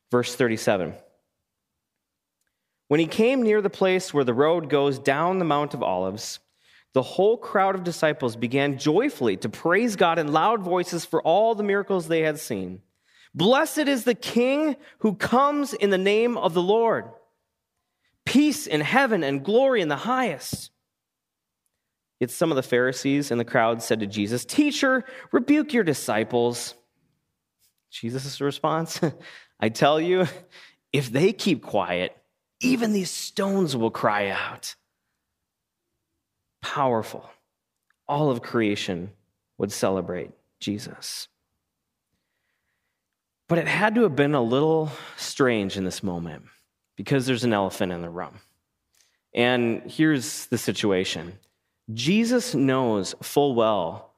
Verse 0.09 0.35
37. 0.35 0.93
When 2.87 2.99
he 2.99 3.07
came 3.07 3.43
near 3.43 3.61
the 3.61 3.69
place 3.69 4.13
where 4.13 4.23
the 4.23 4.33
road 4.33 4.69
goes 4.69 4.99
down 4.99 5.39
the 5.39 5.45
Mount 5.45 5.73
of 5.73 5.83
Olives, 5.83 6.39
the 6.93 7.01
whole 7.01 7.37
crowd 7.37 7.75
of 7.75 7.83
disciples 7.83 8.35
began 8.35 8.77
joyfully 8.77 9.37
to 9.37 9.49
praise 9.49 9.95
God 9.95 10.19
in 10.19 10.31
loud 10.31 10.61
voices 10.61 11.05
for 11.05 11.21
all 11.21 11.55
the 11.55 11.63
miracles 11.63 12.07
they 12.07 12.21
had 12.21 12.39
seen. 12.39 12.81
Blessed 13.35 13.79
is 13.79 14.03
the 14.03 14.15
King 14.15 14.75
who 14.99 15.15
comes 15.15 15.73
in 15.73 15.89
the 15.89 15.97
name 15.97 16.37
of 16.37 16.53
the 16.53 16.61
Lord. 16.61 17.05
Peace 18.25 18.67
in 18.67 18.81
heaven 18.81 19.23
and 19.23 19.43
glory 19.43 19.81
in 19.81 19.87
the 19.87 19.95
highest. 19.95 20.71
Yet 22.19 22.31
some 22.31 22.51
of 22.51 22.55
the 22.55 22.63
Pharisees 22.63 23.31
in 23.31 23.37
the 23.37 23.45
crowd 23.45 23.81
said 23.81 23.99
to 23.99 24.07
Jesus, 24.07 24.45
Teacher, 24.45 25.03
rebuke 25.31 25.73
your 25.73 25.83
disciples. 25.83 26.75
Jesus' 27.91 28.39
response 28.39 28.99
I 29.59 29.69
tell 29.69 29.99
you, 29.99 30.27
if 30.91 31.11
they 31.11 31.33
keep 31.33 31.63
quiet, 31.63 32.15
even 32.61 32.93
these 32.93 33.11
stones 33.11 33.75
will 33.75 33.91
cry 33.91 34.29
out. 34.29 34.75
Powerful. 36.61 37.29
All 38.07 38.29
of 38.29 38.41
creation 38.41 39.11
would 39.57 39.71
celebrate 39.71 40.31
Jesus. 40.59 41.27
But 43.53 43.59
it 43.59 43.67
had 43.67 43.93
to 43.93 44.01
have 44.01 44.15
been 44.15 44.33
a 44.33 44.41
little 44.41 44.89
strange 45.15 45.77
in 45.77 45.83
this 45.83 46.01
moment 46.01 46.45
because 46.95 47.27
there's 47.27 47.43
an 47.43 47.53
elephant 47.53 47.91
in 47.91 48.01
the 48.01 48.09
room. 48.09 48.39
And 49.31 49.83
here's 49.85 50.47
the 50.47 50.57
situation 50.57 51.37
Jesus 51.93 52.55
knows 52.55 53.13
full 53.21 53.53
well 53.53 54.15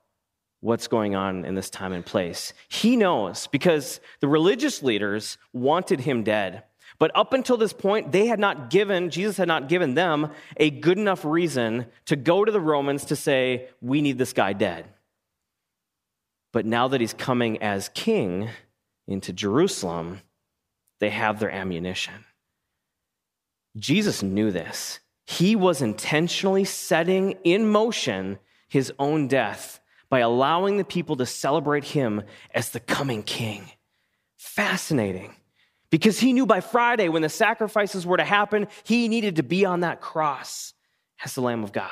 what's 0.62 0.88
going 0.88 1.16
on 1.16 1.44
in 1.44 1.54
this 1.54 1.70
time 1.70 1.92
and 1.92 2.06
place. 2.06 2.54
He 2.70 2.96
knows 2.96 3.48
because 3.48 4.00
the 4.22 4.30
religious 4.30 4.82
leaders 4.82 5.38
wanted 5.52 6.00
him 6.00 6.24
dead. 6.24 6.64
But 6.98 7.12
up 7.14 7.34
until 7.34 7.58
this 7.58 7.74
point, 7.74 8.14
they 8.14 8.28
had 8.28 8.40
not 8.40 8.70
given, 8.70 9.10
Jesus 9.10 9.36
had 9.36 9.50
not 9.50 9.68
given 9.68 9.96
them 9.96 10.32
a 10.56 10.70
good 10.70 10.98
enough 10.98 11.26
reason 11.26 11.88
to 12.06 12.16
go 12.16 12.46
to 12.46 12.54
the 12.54 12.62
Romans 12.62 13.04
to 13.08 13.18
say, 13.18 13.68
we 13.82 14.00
need 14.00 14.18
this 14.18 14.32
guy 14.32 14.54
dead. 14.54 14.86
But 16.54 16.66
now 16.66 16.88
that 16.88 17.02
he's 17.02 17.14
coming 17.14 17.62
as 17.62 17.90
king, 17.90 18.48
into 19.08 19.34
Jerusalem, 19.34 20.22
they 21.00 21.10
have 21.10 21.40
their 21.40 21.52
ammunition. 21.52 22.26
Jesus 23.78 24.24
knew 24.24 24.52
this. 24.52 25.00
He 25.26 25.56
was 25.56 25.82
intentionally 25.82 26.64
setting 26.66 27.32
in 27.44 27.68
motion 27.68 28.40
his 28.68 28.94
own 29.00 29.28
death 29.28 29.80
by 30.10 30.20
allowing 30.20 30.78
the 30.78 30.86
people 30.86 31.16
to 31.18 31.26
celebrate 31.26 31.84
him 31.84 32.24
as 32.54 32.70
the 32.70 32.80
coming 32.80 33.24
king. 33.24 33.70
Fascinating. 34.38 35.34
because 35.90 36.20
he 36.20 36.34
knew 36.34 36.46
by 36.46 36.60
Friday 36.60 37.08
when 37.10 37.22
the 37.22 37.30
sacrifices 37.30 38.06
were 38.06 38.18
to 38.18 38.24
happen, 38.26 38.68
he 38.84 39.08
needed 39.08 39.38
to 39.38 39.44
be 39.44 39.66
on 39.66 39.82
that 39.82 40.02
cross 40.02 40.74
as 41.24 41.36
the 41.36 41.42
Lamb 41.42 41.64
of 41.64 41.72
God. 41.72 41.90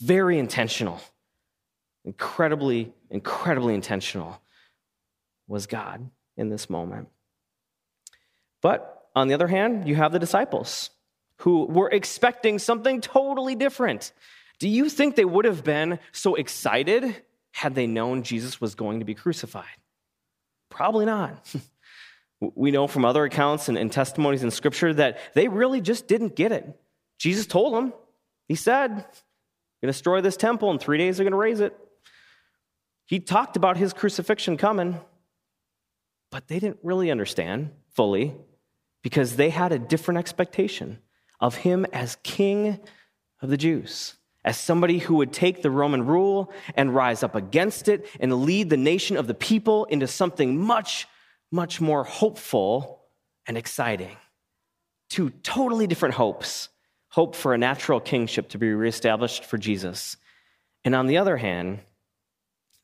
Very 0.00 0.38
intentional. 0.38 1.00
Incredibly, 2.04 2.92
incredibly 3.10 3.74
intentional 3.74 4.40
was 5.46 5.66
God 5.66 6.10
in 6.36 6.48
this 6.48 6.68
moment. 6.68 7.08
But 8.60 9.08
on 9.14 9.28
the 9.28 9.34
other 9.34 9.48
hand, 9.48 9.86
you 9.86 9.94
have 9.94 10.12
the 10.12 10.18
disciples 10.18 10.90
who 11.38 11.66
were 11.66 11.90
expecting 11.90 12.58
something 12.58 13.00
totally 13.00 13.54
different. 13.54 14.12
Do 14.58 14.68
you 14.68 14.88
think 14.88 15.16
they 15.16 15.24
would 15.24 15.44
have 15.44 15.64
been 15.64 15.98
so 16.12 16.34
excited 16.34 17.22
had 17.52 17.74
they 17.74 17.86
known 17.86 18.22
Jesus 18.22 18.60
was 18.60 18.74
going 18.74 19.00
to 19.00 19.04
be 19.04 19.14
crucified? 19.14 19.64
Probably 20.70 21.04
not. 21.04 21.54
we 22.54 22.70
know 22.70 22.86
from 22.86 23.04
other 23.04 23.24
accounts 23.24 23.68
and, 23.68 23.78
and, 23.78 23.92
testimonies 23.92 24.42
in 24.42 24.50
Scripture 24.50 24.92
that 24.94 25.18
they 25.34 25.48
really 25.48 25.80
just 25.80 26.06
didn't 26.08 26.36
get 26.36 26.52
it. 26.52 26.66
Jesus 27.18 27.46
told 27.46 27.74
them, 27.74 27.92
He 28.48 28.54
said, 28.54 28.90
You're 28.90 28.96
going 28.96 29.06
to 29.82 29.86
destroy 29.88 30.20
this 30.20 30.36
temple, 30.36 30.70
in 30.70 30.78
three 30.78 30.98
days 30.98 31.16
they're 31.16 31.24
going 31.24 31.32
to 31.32 31.36
raise 31.36 31.60
it. 31.60 31.76
He 33.06 33.20
talked 33.20 33.56
about 33.56 33.76
his 33.76 33.92
crucifixion 33.92 34.56
coming, 34.56 35.00
but 36.34 36.48
they 36.48 36.58
didn't 36.58 36.80
really 36.82 37.12
understand 37.12 37.70
fully 37.92 38.34
because 39.04 39.36
they 39.36 39.50
had 39.50 39.70
a 39.70 39.78
different 39.78 40.18
expectation 40.18 40.98
of 41.38 41.54
him 41.54 41.86
as 41.92 42.16
king 42.24 42.80
of 43.40 43.50
the 43.50 43.56
Jews, 43.56 44.16
as 44.44 44.58
somebody 44.58 44.98
who 44.98 45.14
would 45.14 45.32
take 45.32 45.62
the 45.62 45.70
Roman 45.70 46.04
rule 46.04 46.52
and 46.74 46.92
rise 46.92 47.22
up 47.22 47.36
against 47.36 47.86
it 47.86 48.08
and 48.18 48.42
lead 48.42 48.68
the 48.68 48.76
nation 48.76 49.16
of 49.16 49.28
the 49.28 49.34
people 49.34 49.84
into 49.84 50.08
something 50.08 50.60
much, 50.60 51.06
much 51.52 51.80
more 51.80 52.02
hopeful 52.02 53.04
and 53.46 53.56
exciting. 53.56 54.16
Two 55.10 55.30
totally 55.30 55.86
different 55.86 56.16
hopes 56.16 56.68
hope 57.10 57.36
for 57.36 57.54
a 57.54 57.58
natural 57.58 58.00
kingship 58.00 58.48
to 58.48 58.58
be 58.58 58.72
reestablished 58.72 59.44
for 59.44 59.56
Jesus. 59.56 60.16
And 60.84 60.96
on 60.96 61.06
the 61.06 61.18
other 61.18 61.36
hand, 61.36 61.78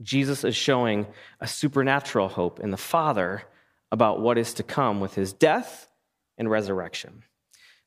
Jesus 0.03 0.45
is 0.45 0.57
showing 0.57 1.07
a 1.41 1.47
supernatural 1.47 2.29
hope 2.29 2.61
in 2.61 2.71
the 2.71 2.77
Father 2.77 3.43
about 3.93 4.21
what 4.21 4.39
is 4.39 4.55
to 4.55 4.63
come 4.63 5.01
with 5.01 5.15
his 5.15 5.33
death 5.33 5.89
and 6.39 6.51
resurrection. 6.51 7.25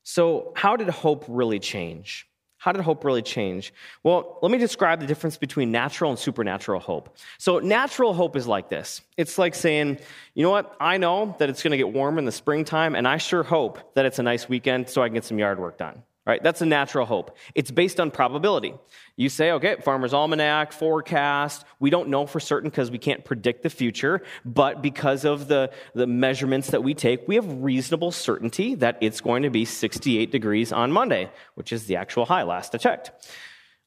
So, 0.02 0.52
how 0.54 0.76
did 0.76 0.88
hope 0.88 1.24
really 1.28 1.58
change? 1.58 2.28
How 2.58 2.72
did 2.72 2.82
hope 2.82 3.04
really 3.04 3.22
change? 3.22 3.74
Well, 4.02 4.38
let 4.40 4.50
me 4.50 4.58
describe 4.58 5.00
the 5.00 5.06
difference 5.06 5.36
between 5.36 5.70
natural 5.70 6.10
and 6.10 6.18
supernatural 6.18 6.80
hope. 6.80 7.16
So, 7.38 7.58
natural 7.58 8.14
hope 8.14 8.36
is 8.36 8.46
like 8.46 8.68
this 8.68 9.00
it's 9.16 9.38
like 9.38 9.54
saying, 9.54 9.98
you 10.34 10.42
know 10.42 10.50
what, 10.50 10.76
I 10.78 10.98
know 10.98 11.34
that 11.38 11.48
it's 11.50 11.62
going 11.62 11.72
to 11.72 11.76
get 11.76 11.92
warm 11.92 12.18
in 12.18 12.26
the 12.26 12.32
springtime, 12.32 12.94
and 12.94 13.08
I 13.08 13.16
sure 13.16 13.42
hope 13.42 13.94
that 13.94 14.04
it's 14.04 14.18
a 14.18 14.22
nice 14.22 14.48
weekend 14.48 14.88
so 14.88 15.02
I 15.02 15.08
can 15.08 15.14
get 15.14 15.24
some 15.24 15.38
yard 15.38 15.58
work 15.58 15.78
done 15.78 16.02
right? 16.26 16.42
That's 16.42 16.62
a 16.62 16.66
natural 16.66 17.06
hope. 17.06 17.36
It's 17.54 17.70
based 17.70 18.00
on 18.00 18.10
probability. 18.10 18.74
You 19.16 19.28
say, 19.28 19.52
okay, 19.52 19.76
Farmer's 19.82 20.14
Almanac, 20.14 20.72
forecast, 20.72 21.64
we 21.80 21.90
don't 21.90 22.08
know 22.08 22.26
for 22.26 22.40
certain 22.40 22.70
because 22.70 22.90
we 22.90 22.98
can't 22.98 23.24
predict 23.24 23.62
the 23.62 23.70
future, 23.70 24.22
but 24.44 24.82
because 24.82 25.24
of 25.24 25.48
the, 25.48 25.70
the 25.94 26.06
measurements 26.06 26.70
that 26.70 26.82
we 26.82 26.94
take, 26.94 27.28
we 27.28 27.34
have 27.34 27.62
reasonable 27.62 28.10
certainty 28.10 28.74
that 28.76 28.98
it's 29.00 29.20
going 29.20 29.42
to 29.42 29.50
be 29.50 29.64
68 29.64 30.32
degrees 30.32 30.72
on 30.72 30.90
Monday, 30.92 31.30
which 31.54 31.72
is 31.72 31.86
the 31.86 31.96
actual 31.96 32.24
high 32.24 32.42
last 32.42 32.74
I 32.74 32.78
checked. 32.78 33.12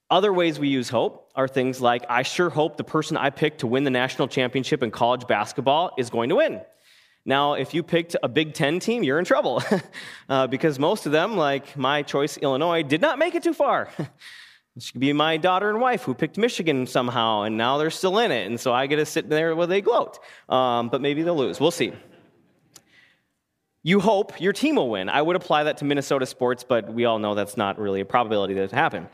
Other 0.10 0.32
ways 0.32 0.58
we 0.58 0.70
use 0.70 0.88
hope 0.88 1.30
are 1.36 1.50
things 1.50 1.82
like, 1.82 2.06
I 2.08 2.22
sure 2.22 2.50
hope 2.50 2.78
the 2.78 2.84
person 2.86 3.18
I 3.18 3.30
picked 3.30 3.60
to 3.60 3.68
win 3.68 3.84
the 3.84 3.90
national 3.90 4.30
championship 4.30 4.82
in 4.82 4.92
college 4.92 5.28
basketball 5.28 5.92
is 5.98 6.10
going 6.10 6.30
to 6.30 6.36
win. 6.36 6.62
Now, 7.28 7.54
if 7.54 7.74
you 7.74 7.84
picked 7.84 8.16
a 8.24 8.30
Big 8.30 8.54
Ten 8.54 8.80
team, 8.80 9.04
you're 9.04 9.20
in 9.20 9.26
trouble 9.26 9.62
uh, 10.30 10.48
because 10.48 10.80
most 10.80 11.06
of 11.06 11.12
them, 11.12 11.36
like 11.36 11.76
my 11.76 12.02
choice, 12.02 12.38
Illinois, 12.38 12.84
did 12.84 13.02
not 13.02 13.20
make 13.20 13.36
it 13.36 13.44
too 13.44 13.54
far. 13.54 13.90
This 14.74 14.92
could 14.92 15.02
be 15.02 15.12
my 15.12 15.38
daughter 15.38 15.72
and 15.72 15.82
wife 15.82 16.04
who 16.04 16.14
picked 16.14 16.38
Michigan 16.38 16.86
somehow, 16.86 17.42
and 17.42 17.58
now 17.58 17.80
they're 17.80 17.90
still 17.90 18.20
in 18.20 18.32
it, 18.32 18.46
and 18.46 18.60
so 18.60 18.72
I 18.72 18.86
get 18.86 18.98
to 18.98 19.08
sit 19.08 19.28
there 19.28 19.56
where 19.56 19.66
they 19.66 19.82
gloat. 19.82 20.20
Um, 20.50 20.90
but 20.90 21.02
maybe 21.02 21.24
they'll 21.24 21.36
lose. 21.36 21.60
We'll 21.60 21.72
see. 21.72 21.94
You 23.82 24.00
hope 24.00 24.40
your 24.40 24.54
team 24.54 24.76
will 24.76 24.92
win. 24.92 25.10
I 25.10 25.20
would 25.20 25.36
apply 25.36 25.64
that 25.64 25.78
to 25.78 25.86
Minnesota 25.86 26.28
sports, 26.28 26.64
but 26.64 26.94
we 26.94 27.06
all 27.06 27.18
know 27.18 27.34
that's 27.34 27.58
not 27.58 27.80
really 27.80 28.02
a 28.02 28.06
probability 28.06 28.54
that 28.54 28.66
it 28.66 28.72
happen. 28.72 29.08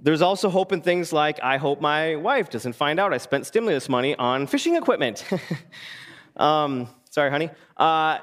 There's 0.00 0.22
also 0.22 0.48
hope 0.48 0.72
in 0.72 0.80
things 0.80 1.12
like 1.12 1.38
I 1.40 1.58
hope 1.58 1.80
my 1.80 2.16
wife 2.16 2.50
doesn't 2.50 2.72
find 2.72 2.98
out 2.98 3.12
I 3.12 3.18
spent 3.18 3.46
stimulus 3.46 3.88
money 3.88 4.16
on 4.16 4.48
fishing 4.48 4.74
equipment. 4.74 5.24
um, 6.36 6.88
Sorry, 7.18 7.32
honey. 7.32 7.50
Uh, 7.76 8.20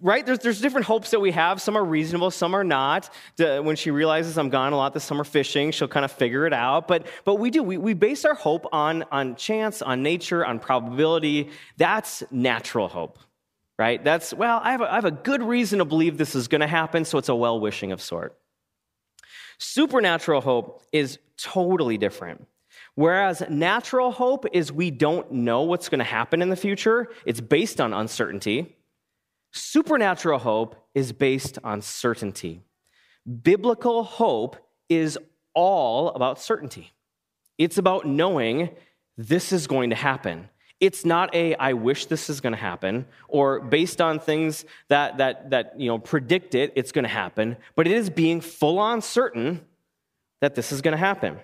right? 0.00 0.24
There's, 0.24 0.38
there's 0.38 0.60
different 0.60 0.86
hopes 0.86 1.10
that 1.10 1.18
we 1.18 1.32
have. 1.32 1.60
Some 1.60 1.76
are 1.76 1.84
reasonable, 1.84 2.30
some 2.30 2.54
are 2.54 2.62
not. 2.62 3.10
when 3.36 3.74
she 3.74 3.90
realizes 3.90 4.38
I'm 4.38 4.48
gone 4.48 4.72
a 4.72 4.76
lot 4.76 4.94
this 4.94 5.02
summer 5.02 5.24
fishing, 5.24 5.72
she'll 5.72 5.88
kind 5.88 6.04
of 6.04 6.12
figure 6.12 6.46
it 6.46 6.52
out. 6.52 6.86
But, 6.86 7.08
but 7.24 7.40
we 7.40 7.50
do. 7.50 7.64
We, 7.64 7.78
we 7.78 7.94
base 7.94 8.24
our 8.24 8.34
hope 8.36 8.68
on, 8.70 9.04
on 9.10 9.34
chance, 9.34 9.82
on 9.82 10.04
nature, 10.04 10.46
on 10.46 10.60
probability. 10.60 11.50
That's 11.78 12.22
natural 12.30 12.86
hope, 12.86 13.18
right? 13.76 14.04
That's, 14.04 14.32
well, 14.32 14.60
I 14.62 14.70
have 14.70 14.82
a, 14.82 14.92
I 14.92 14.94
have 14.94 15.04
a 15.04 15.10
good 15.10 15.42
reason 15.42 15.80
to 15.80 15.84
believe 15.84 16.16
this 16.16 16.36
is 16.36 16.46
going 16.46 16.60
to 16.60 16.68
happen, 16.68 17.04
so 17.04 17.18
it's 17.18 17.28
a 17.28 17.34
well 17.34 17.58
wishing 17.58 17.90
of 17.90 18.00
sort. 18.00 18.38
Supernatural 19.58 20.42
hope 20.42 20.84
is 20.92 21.18
totally 21.38 21.98
different. 21.98 22.46
Whereas 22.98 23.44
natural 23.48 24.10
hope 24.10 24.44
is 24.52 24.72
we 24.72 24.90
don't 24.90 25.30
know 25.30 25.62
what's 25.62 25.88
going 25.88 26.00
to 26.00 26.04
happen 26.04 26.42
in 26.42 26.48
the 26.48 26.56
future, 26.56 27.06
it's 27.24 27.40
based 27.40 27.80
on 27.80 27.92
uncertainty. 27.92 28.74
Supernatural 29.52 30.40
hope 30.40 30.74
is 30.96 31.12
based 31.12 31.60
on 31.62 31.80
certainty. 31.80 32.60
Biblical 33.44 34.02
hope 34.02 34.56
is 34.88 35.16
all 35.54 36.08
about 36.08 36.40
certainty. 36.40 36.92
It's 37.56 37.78
about 37.78 38.04
knowing 38.04 38.70
this 39.16 39.52
is 39.52 39.68
going 39.68 39.90
to 39.90 39.96
happen. 39.96 40.48
It's 40.80 41.04
not 41.04 41.32
a 41.32 41.54
I 41.54 41.74
wish 41.74 42.06
this 42.06 42.28
is 42.28 42.40
going 42.40 42.54
to 42.54 42.58
happen 42.58 43.06
or 43.28 43.60
based 43.60 44.00
on 44.00 44.18
things 44.18 44.64
that 44.88 45.18
that 45.18 45.50
that 45.50 45.78
you 45.78 45.86
know 45.86 46.00
predict 46.00 46.56
it 46.56 46.72
it's 46.74 46.90
going 46.90 47.04
to 47.04 47.08
happen, 47.08 47.58
but 47.76 47.86
it 47.86 47.92
is 47.92 48.10
being 48.10 48.40
full 48.40 48.80
on 48.80 49.02
certain 49.02 49.64
that 50.40 50.56
this 50.56 50.72
is 50.72 50.82
going 50.82 50.92
to 50.92 50.98
happen. 50.98 51.38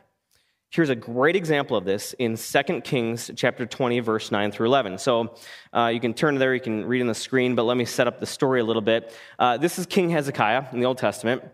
Here's 0.75 0.90
a 0.90 0.97
great 0.97 1.37
example 1.37 1.76
of 1.76 1.85
this 1.85 2.14
in 2.14 2.37
2 2.37 2.81
Kings 2.81 3.31
chapter 3.37 3.64
20, 3.64 4.00
verse 4.00 4.33
9 4.33 4.50
through 4.50 4.66
11. 4.66 4.99
So 4.99 5.37
uh, 5.73 5.93
you 5.95 6.00
can 6.00 6.14
turn 6.14 6.35
there, 6.35 6.52
you 6.52 6.61
can 6.61 6.85
read 6.85 7.00
on 7.00 7.07
the 7.07 7.14
screen, 7.14 7.54
but 7.54 7.62
let 7.62 7.76
me 7.76 7.85
set 7.85 8.09
up 8.09 8.19
the 8.19 8.26
story 8.26 8.61
a 8.61 8.64
little 8.64 8.83
bit. 8.83 9.16
Uh, 9.38 9.57
this 9.57 9.78
is 9.78 9.87
King 9.87 10.11
Hezekiah 10.11 10.64
in 10.73 10.81
the 10.81 10.87
Old 10.87 10.99
Testament. 10.99 11.45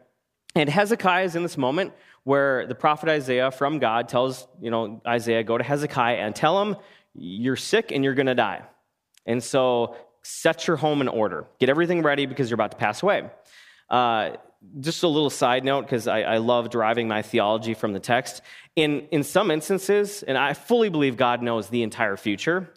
And 0.54 0.70
Hezekiah 0.70 1.24
is 1.24 1.36
in 1.36 1.42
this 1.42 1.58
moment 1.58 1.92
where 2.24 2.66
the 2.66 2.74
prophet 2.74 3.10
Isaiah 3.10 3.50
from 3.50 3.78
God 3.78 4.08
tells, 4.08 4.48
you 4.58 4.70
know, 4.70 5.02
Isaiah, 5.06 5.44
go 5.44 5.58
to 5.58 5.64
Hezekiah 5.64 6.16
and 6.16 6.34
tell 6.34 6.62
him 6.62 6.76
you're 7.12 7.56
sick 7.56 7.92
and 7.92 8.02
you're 8.02 8.14
going 8.14 8.24
to 8.24 8.34
die. 8.34 8.62
And 9.26 9.44
so 9.44 9.96
set 10.22 10.66
your 10.66 10.78
home 10.78 11.02
in 11.02 11.08
order. 11.08 11.44
Get 11.58 11.68
everything 11.68 12.00
ready 12.00 12.24
because 12.24 12.48
you're 12.48 12.54
about 12.54 12.70
to 12.70 12.78
pass 12.78 13.02
away. 13.02 13.28
Uh, 13.90 14.30
just 14.80 15.02
a 15.02 15.08
little 15.08 15.30
side 15.30 15.64
note 15.64 15.82
because 15.82 16.06
I, 16.06 16.20
I, 16.22 16.36
love 16.38 16.68
deriving 16.70 17.08
my 17.08 17.22
theology 17.22 17.74
from 17.74 17.92
the 17.92 18.00
text. 18.00 18.42
In, 18.76 19.08
in 19.10 19.22
some 19.22 19.50
instances, 19.50 20.22
and 20.22 20.36
I 20.36 20.52
fully 20.52 20.90
believe 20.90 21.16
God 21.16 21.42
knows 21.42 21.68
the 21.68 21.82
entire 21.82 22.16
future, 22.16 22.70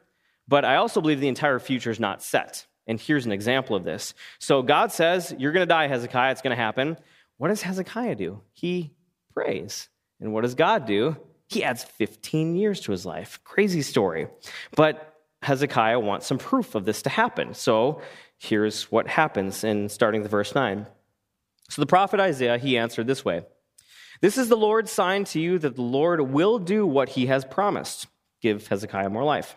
but 0.47 0.65
I 0.65 0.77
also 0.77 1.01
believe 1.01 1.19
the 1.19 1.27
entire 1.27 1.59
future 1.59 1.91
is 1.91 1.99
not 1.99 2.23
set. 2.23 2.65
And 2.87 2.99
here's 2.99 3.25
an 3.25 3.31
example 3.31 3.75
of 3.75 3.83
this. 3.83 4.13
So 4.39 4.61
God 4.61 4.91
says, 4.91 5.33
You're 5.37 5.51
going 5.51 5.67
to 5.67 5.73
die, 5.73 5.87
Hezekiah. 5.87 6.31
It's 6.31 6.41
going 6.41 6.55
to 6.55 6.61
happen. 6.61 6.97
What 7.37 7.49
does 7.49 7.61
Hezekiah 7.61 8.15
do? 8.15 8.41
He 8.53 8.93
prays. 9.33 9.89
And 10.19 10.33
what 10.33 10.41
does 10.41 10.55
God 10.55 10.85
do? 10.85 11.17
He 11.47 11.63
adds 11.63 11.83
15 11.83 12.55
years 12.55 12.79
to 12.81 12.91
his 12.91 13.05
life. 13.05 13.39
Crazy 13.43 13.81
story. 13.81 14.27
But 14.75 15.13
Hezekiah 15.41 15.99
wants 15.99 16.25
some 16.25 16.37
proof 16.37 16.75
of 16.75 16.85
this 16.85 17.01
to 17.03 17.09
happen. 17.09 17.53
So 17.53 18.01
here's 18.37 18.83
what 18.91 19.07
happens 19.07 19.63
in 19.63 19.89
starting 19.89 20.23
the 20.23 20.29
verse 20.29 20.55
9. 20.55 20.87
So 21.69 21.81
the 21.81 21.87
prophet 21.87 22.19
Isaiah, 22.19 22.57
he 22.57 22.77
answered 22.77 23.07
this 23.07 23.25
way 23.25 23.45
This 24.21 24.37
is 24.37 24.49
the 24.49 24.57
Lord's 24.57 24.91
sign 24.91 25.23
to 25.25 25.39
you 25.39 25.59
that 25.59 25.75
the 25.75 25.81
Lord 25.81 26.21
will 26.21 26.59
do 26.59 26.85
what 26.85 27.09
he 27.09 27.27
has 27.27 27.45
promised. 27.45 28.07
Give 28.41 28.65
Hezekiah 28.65 29.09
more 29.09 29.23
life. 29.23 29.55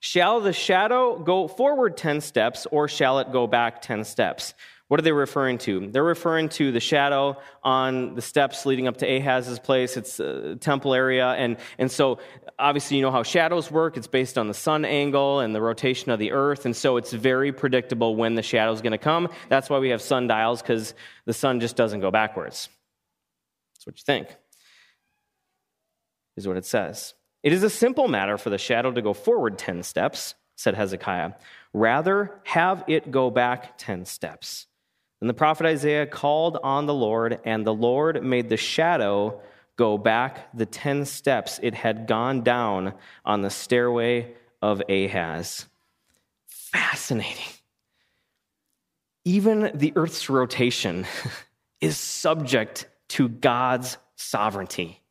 Shall 0.00 0.40
the 0.40 0.52
shadow 0.52 1.18
go 1.18 1.48
forward 1.48 1.96
10 1.96 2.20
steps, 2.20 2.66
or 2.70 2.86
shall 2.86 3.18
it 3.18 3.32
go 3.32 3.46
back 3.46 3.82
10 3.82 4.04
steps? 4.04 4.54
What 4.88 5.00
are 5.00 5.02
they 5.02 5.12
referring 5.12 5.58
to? 5.58 5.88
They're 5.90 6.04
referring 6.04 6.48
to 6.50 6.70
the 6.70 6.78
shadow 6.78 7.36
on 7.64 8.14
the 8.14 8.22
steps 8.22 8.64
leading 8.64 8.86
up 8.86 8.98
to 8.98 9.06
Ahaz's 9.06 9.58
place. 9.58 9.96
It's 9.96 10.20
a 10.20 10.54
temple 10.56 10.94
area. 10.94 11.26
And, 11.30 11.56
and 11.76 11.90
so, 11.90 12.20
obviously, 12.56 12.96
you 12.96 13.02
know 13.02 13.10
how 13.10 13.24
shadows 13.24 13.68
work. 13.68 13.96
It's 13.96 14.06
based 14.06 14.38
on 14.38 14.46
the 14.46 14.54
sun 14.54 14.84
angle 14.84 15.40
and 15.40 15.52
the 15.52 15.60
rotation 15.60 16.12
of 16.12 16.20
the 16.20 16.30
earth. 16.30 16.66
And 16.66 16.76
so, 16.76 16.98
it's 16.98 17.12
very 17.12 17.50
predictable 17.50 18.14
when 18.14 18.36
the 18.36 18.42
shadow 18.42 18.70
is 18.70 18.80
going 18.80 18.92
to 18.92 18.98
come. 18.98 19.28
That's 19.48 19.68
why 19.68 19.80
we 19.80 19.88
have 19.88 20.00
sundials, 20.00 20.62
because 20.62 20.94
the 21.24 21.34
sun 21.34 21.58
just 21.58 21.74
doesn't 21.74 22.00
go 22.00 22.12
backwards. 22.12 22.68
That's 23.74 23.86
what 23.86 23.98
you 23.98 24.04
think, 24.06 24.28
is 26.36 26.46
what 26.46 26.56
it 26.56 26.64
says. 26.64 27.14
It 27.42 27.52
is 27.52 27.64
a 27.64 27.70
simple 27.70 28.06
matter 28.06 28.38
for 28.38 28.50
the 28.50 28.58
shadow 28.58 28.92
to 28.92 29.02
go 29.02 29.14
forward 29.14 29.58
10 29.58 29.82
steps, 29.82 30.36
said 30.56 30.74
Hezekiah. 30.74 31.32
Rather, 31.72 32.40
have 32.44 32.84
it 32.86 33.10
go 33.10 33.30
back 33.30 33.78
10 33.78 34.04
steps. 34.04 34.66
And 35.26 35.28
the 35.28 35.34
prophet 35.34 35.66
Isaiah 35.66 36.06
called 36.06 36.56
on 36.62 36.86
the 36.86 36.94
Lord, 36.94 37.40
and 37.44 37.66
the 37.66 37.74
Lord 37.74 38.22
made 38.22 38.48
the 38.48 38.56
shadow 38.56 39.40
go 39.74 39.98
back 39.98 40.56
the 40.56 40.66
10 40.66 41.04
steps 41.04 41.58
it 41.64 41.74
had 41.74 42.06
gone 42.06 42.42
down 42.42 42.94
on 43.24 43.42
the 43.42 43.50
stairway 43.50 44.36
of 44.62 44.80
Ahaz. 44.88 45.66
Fascinating. 46.46 47.52
Even 49.24 49.72
the 49.74 49.92
earth's 49.96 50.30
rotation 50.30 51.06
is 51.80 51.96
subject 51.96 52.86
to 53.08 53.28
God's 53.28 53.98
sovereignty. 54.14 55.02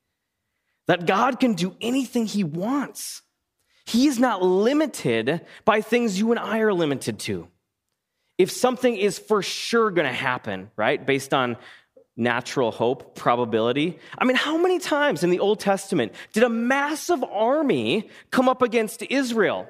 That 0.88 1.08
God 1.08 1.42
can 1.42 1.56
do 1.56 1.76
anything 1.82 2.26
he 2.26 2.46
wants. 2.46 3.22
He 3.86 4.08
is 4.08 4.18
not 4.18 4.42
limited 4.42 5.42
by 5.66 5.82
things 5.82 6.18
you 6.18 6.32
and 6.32 6.40
I 6.40 6.60
are 6.60 6.74
limited 6.74 7.20
to. 7.20 7.50
If 8.38 8.52
something 8.52 8.96
is 8.96 9.18
for 9.18 9.42
sure 9.42 9.92
going 9.92 10.08
to 10.08 10.14
happen, 10.14 10.70
right, 10.76 11.04
based 11.04 11.34
on 11.34 11.58
natural 12.18 12.72
hope, 12.72 13.16
probability. 13.16 14.00
I 14.18 14.26
mean, 14.26 14.38
how 14.38 14.58
many 14.58 14.80
times 14.80 15.24
in 15.24 15.30
the 15.30 15.40
Old 15.40 15.60
Testament 15.60 16.14
did 16.34 16.44
a 16.44 16.50
massive 16.50 17.24
army 17.24 18.10
come 18.32 18.48
up 18.48 18.62
against 18.62 19.02
Israel? 19.04 19.70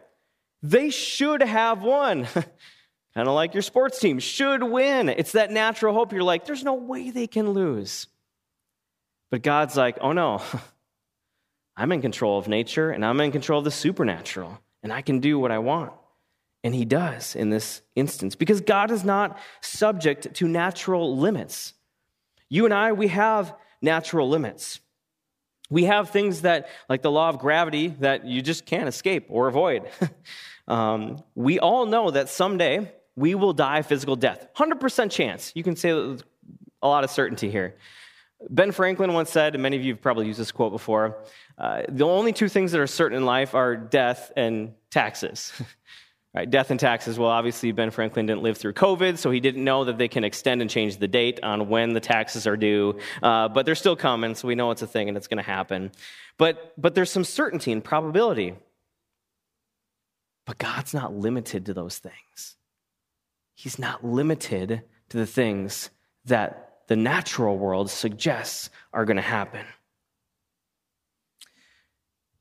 They 0.62 0.90
should 0.90 1.42
have 1.42 1.82
won. 1.82 2.26
kind 3.16 3.28
of 3.28 3.34
like 3.34 3.54
your 3.54 3.64
sports 3.64 4.00
team, 4.00 4.20
should 4.20 4.64
win. 4.64 5.10
It's 5.10 5.32
that 5.32 5.52
natural 5.52 5.94
hope. 5.94 6.12
You're 6.12 6.24
like, 6.24 6.46
there's 6.46 6.64
no 6.64 6.74
way 6.74 7.10
they 7.12 7.28
can 7.28 7.52
lose. 7.52 8.08
But 9.32 9.42
God's 9.42 9.76
like, 9.76 9.98
oh 10.02 10.12
no, 10.12 10.42
I'm 11.78 11.92
in 11.92 12.02
control 12.02 12.38
of 12.38 12.48
nature 12.48 12.92
and 12.92 13.06
I'm 13.06 13.20
in 13.22 13.32
control 13.32 13.60
of 13.60 13.66
the 13.66 13.72
supernatural, 13.72 14.60
and 14.84 14.94
I 14.94 15.02
can 15.02 15.20
do 15.20 15.40
what 15.40 15.52
I 15.52 15.60
want. 15.60 15.94
And 16.66 16.74
he 16.74 16.84
does 16.84 17.36
in 17.36 17.52
this 17.52 17.84
instance 17.96 18.36
because 18.36 18.60
God 18.60 18.90
is 18.90 19.04
not 19.04 19.38
subject 19.62 20.34
to 20.34 20.48
natural 20.48 21.16
limits. 21.16 21.76
You 22.50 22.66
and 22.66 22.74
I, 22.74 22.92
we 22.92 23.10
have 23.10 23.54
natural 23.84 24.28
limits. 24.28 24.80
We 25.70 25.84
have 25.84 26.10
things 26.10 26.42
that, 26.42 26.68
like 26.90 27.04
the 27.04 27.12
law 27.12 27.30
of 27.30 27.38
gravity, 27.38 27.90
that 28.00 28.26
you 28.26 28.42
just 28.42 28.66
can't 28.66 28.88
escape 28.88 29.28
or 29.30 29.48
avoid. 29.48 29.84
um, 30.68 31.24
we 31.36 31.60
all 31.60 31.86
know 31.86 32.10
that 32.10 32.30
someday 32.30 32.92
we 33.16 33.36
will 33.36 33.54
die 33.54 33.84
physical 33.84 34.16
death. 34.16 34.48
100% 34.56 35.12
chance. 35.12 35.52
You 35.54 35.62
can 35.62 35.76
say 35.76 35.92
a 35.92 36.88
lot 36.88 37.04
of 37.04 37.12
certainty 37.12 37.52
here. 37.52 37.76
Ben 38.50 38.72
Franklin 38.72 39.14
once 39.14 39.30
said, 39.30 39.54
and 39.54 39.62
many 39.62 39.78
of 39.78 39.84
you 39.84 39.94
have 39.94 40.02
probably 40.02 40.26
used 40.26 40.40
this 40.40 40.52
quote 40.52 40.72
before 40.72 41.24
uh, 41.60 41.84
the 41.88 42.06
only 42.06 42.34
two 42.34 42.50
things 42.50 42.72
that 42.72 42.82
are 42.82 42.88
certain 42.88 43.20
in 43.20 43.26
life 43.26 43.54
are 43.54 43.76
death 43.76 44.32
and 44.36 44.74
taxes. 44.90 45.54
Right, 46.36 46.50
death 46.50 46.70
and 46.70 46.78
taxes. 46.78 47.18
Well, 47.18 47.30
obviously, 47.30 47.72
Ben 47.72 47.92
Franklin 47.92 48.26
didn't 48.26 48.42
live 48.42 48.58
through 48.58 48.74
COVID, 48.74 49.18
so 49.18 49.32
he 49.32 49.40
didn't 49.40 49.64
know 49.64 49.86
that 49.86 49.98
they 49.98 50.10
can 50.10 50.26
extend 50.26 50.60
and 50.60 50.70
change 50.70 50.98
the 50.98 51.08
date 51.08 51.40
on 51.42 51.70
when 51.70 51.94
the 51.94 52.02
taxes 52.02 52.46
are 52.46 52.58
due. 52.58 53.00
Uh, 53.24 53.48
but 53.48 53.66
they're 53.66 53.74
still 53.74 53.96
coming, 53.96 54.36
so 54.36 54.46
we 54.46 54.54
know 54.54 54.72
it's 54.72 54.82
a 54.82 54.88
thing 54.88 55.08
and 55.08 55.16
it's 55.16 55.28
going 55.28 55.38
to 55.38 55.50
happen. 55.50 55.92
But, 56.38 56.74
but 56.78 56.94
there's 56.94 57.10
some 57.10 57.24
certainty 57.24 57.72
and 57.72 57.82
probability. 57.82 58.54
But 60.46 60.58
God's 60.58 60.94
not 60.94 61.14
limited 61.14 61.68
to 61.68 61.74
those 61.74 62.00
things. 62.00 62.58
He's 63.54 63.80
not 63.80 64.04
limited 64.04 64.82
to 65.10 65.18
the 65.18 65.26
things 65.26 65.90
that 66.26 66.82
the 66.88 66.98
natural 66.98 67.58
world 67.58 67.90
suggests 67.90 68.70
are 68.92 69.06
going 69.06 69.16
to 69.16 69.24
happen. 69.24 69.66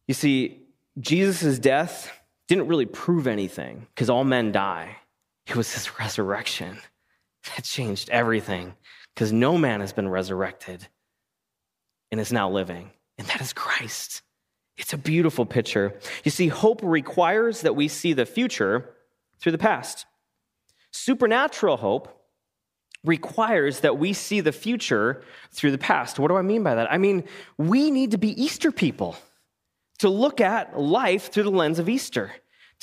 You 0.09 0.15
see, 0.15 0.67
Jesus' 0.99 1.61
death 1.61 2.11
didn't 2.49 2.69
really 2.69 2.87
prove 2.87 3.27
anything 3.27 3.87
because 3.95 4.11
all 4.11 4.25
men 4.25 4.53
die. 4.53 4.97
It 5.47 5.57
was 5.57 5.73
his 5.73 5.99
resurrection 5.99 6.79
that 7.55 7.65
changed 7.65 8.11
everything 8.11 8.75
because 9.15 9.33
no 9.33 9.57
man 9.59 9.81
has 9.81 9.93
been 9.93 10.09
resurrected 10.09 10.87
and 12.11 12.21
is 12.21 12.33
now 12.33 12.51
living, 12.51 12.91
and 13.19 13.27
that 13.29 13.41
is 13.41 13.53
Christ. 13.53 14.23
It's 14.77 14.93
a 14.93 14.99
beautiful 14.99 15.47
picture. 15.47 15.99
You 16.25 16.31
see, 16.31 16.49
hope 16.49 16.81
requires 16.83 17.61
that 17.63 17.77
we 17.77 17.89
see 17.89 18.13
the 18.13 18.27
future 18.27 18.91
through 19.39 19.53
the 19.53 19.59
past. 19.59 20.07
Supernatural 20.91 21.77
hope 21.77 22.25
requires 23.05 23.81
that 23.81 23.99
we 23.99 24.13
see 24.13 24.41
the 24.41 24.53
future 24.53 25.23
through 25.53 25.71
the 25.71 25.79
past. 25.79 26.19
What 26.19 26.29
do 26.29 26.37
I 26.37 26.43
mean 26.43 26.63
by 26.63 26.75
that? 26.75 26.91
I 26.91 26.99
mean, 26.99 27.25
we 27.59 27.91
need 27.91 28.13
to 28.13 28.19
be 28.19 28.41
Easter 28.43 28.73
people 28.73 29.17
to 29.99 30.09
look 30.09 30.41
at 30.41 30.79
life 30.79 31.31
through 31.31 31.45
the 31.45 31.51
lens 31.51 31.79
of 31.79 31.89
Easter, 31.89 32.33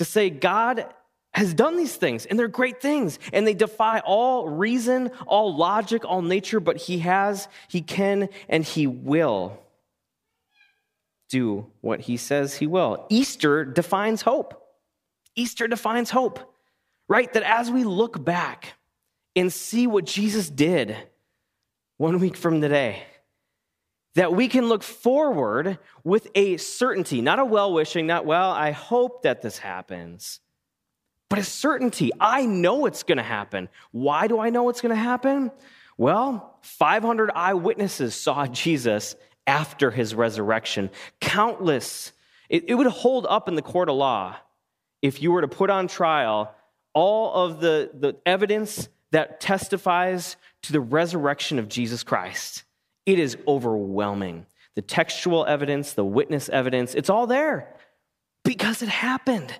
to 0.02 0.06
say 0.06 0.32
God 0.32 0.88
has 1.32 1.54
done 1.54 1.78
these 1.78 1.96
things 1.96 2.26
and 2.26 2.38
they're 2.38 2.48
great 2.48 2.82
things 2.82 3.20
and 3.32 3.46
they 3.46 3.54
defy 3.54 4.00
all 4.00 4.50
reason, 4.50 5.12
all 5.28 5.56
logic, 5.56 6.04
all 6.06 6.24
nature, 6.24 6.60
but 6.60 6.76
He 6.78 6.98
has, 7.00 7.48
He 7.68 7.82
can, 7.82 8.30
and 8.50 8.64
He 8.64 8.88
will 8.88 9.62
do 11.30 11.68
what 11.82 12.00
He 12.00 12.18
says 12.18 12.56
He 12.56 12.66
will. 12.66 13.06
Easter 13.10 13.64
defines 13.64 14.24
hope. 14.24 14.60
Easter 15.36 15.68
defines 15.68 16.10
hope, 16.10 16.52
right? 17.08 17.32
That 17.32 17.44
as 17.44 17.70
we 17.70 17.84
look 17.84 18.26
back 18.26 18.74
and 19.36 19.54
see 19.54 19.86
what 19.86 20.06
Jesus 20.06 20.50
did 20.50 20.98
one 21.98 22.20
week 22.20 22.36
from 22.36 22.60
today, 22.60 23.04
that 24.16 24.34
we 24.34 24.48
can 24.48 24.68
look 24.68 24.84
forward 24.84 25.78
with 26.04 26.28
a 26.36 26.58
certainty, 26.58 27.22
not 27.22 27.40
a 27.40 27.46
well 27.46 27.74
wishing, 27.74 28.08
not, 28.08 28.26
well, 28.26 28.52
I 28.52 28.72
hope 28.72 29.24
that 29.24 29.42
this 29.42 29.58
happens, 29.58 30.40
but 31.30 31.40
a 31.40 31.44
certainty. 31.44 32.12
I 32.20 32.46
know 32.46 32.86
it's 32.86 33.04
going 33.04 33.18
to 33.18 33.24
happen. 33.24 33.70
Why 33.92 34.28
do 34.28 34.40
I 34.40 34.50
know 34.50 34.70
it's 34.70 34.82
going 34.82 34.96
to 34.96 35.02
happen? 35.02 35.52
Well, 35.98 36.58
500 36.62 37.32
eyewitnesses 37.34 38.16
saw 38.16 38.48
Jesus 38.48 39.16
after 39.48 39.92
his 39.92 40.14
resurrection. 40.14 40.90
Countless. 41.20 42.12
It, 42.50 42.66
it 42.68 42.76
would 42.76 42.88
hold 42.88 43.26
up 43.30 43.48
in 43.48 43.56
the 43.56 43.62
court 43.62 43.90
of 43.90 43.96
law 43.96 44.36
if 45.02 45.22
you 45.22 45.32
were 45.32 45.42
to 45.42 45.48
put 45.48 45.70
on 45.70 45.88
trial 45.88 46.54
all 46.94 47.34
of 47.34 47.62
the, 47.62 47.90
the 47.94 48.18
evidence 48.26 48.90
that 49.12 49.40
testifies 49.40 50.36
to 50.64 50.74
the 50.74 50.80
resurrection 50.80 51.60
of 51.60 51.70
Jesus 51.70 52.04
Christ. 52.04 52.64
It 53.06 53.20
is 53.20 53.38
overwhelming. 53.48 54.46
The 54.76 54.82
textual 54.82 55.46
evidence, 55.46 55.94
the 55.94 56.06
witness 56.06 56.50
evidence, 56.50 56.96
it's 56.96 57.10
all 57.10 57.28
there 57.28 57.76
because 58.44 58.82
it 58.82 58.90
happened. 58.90 59.54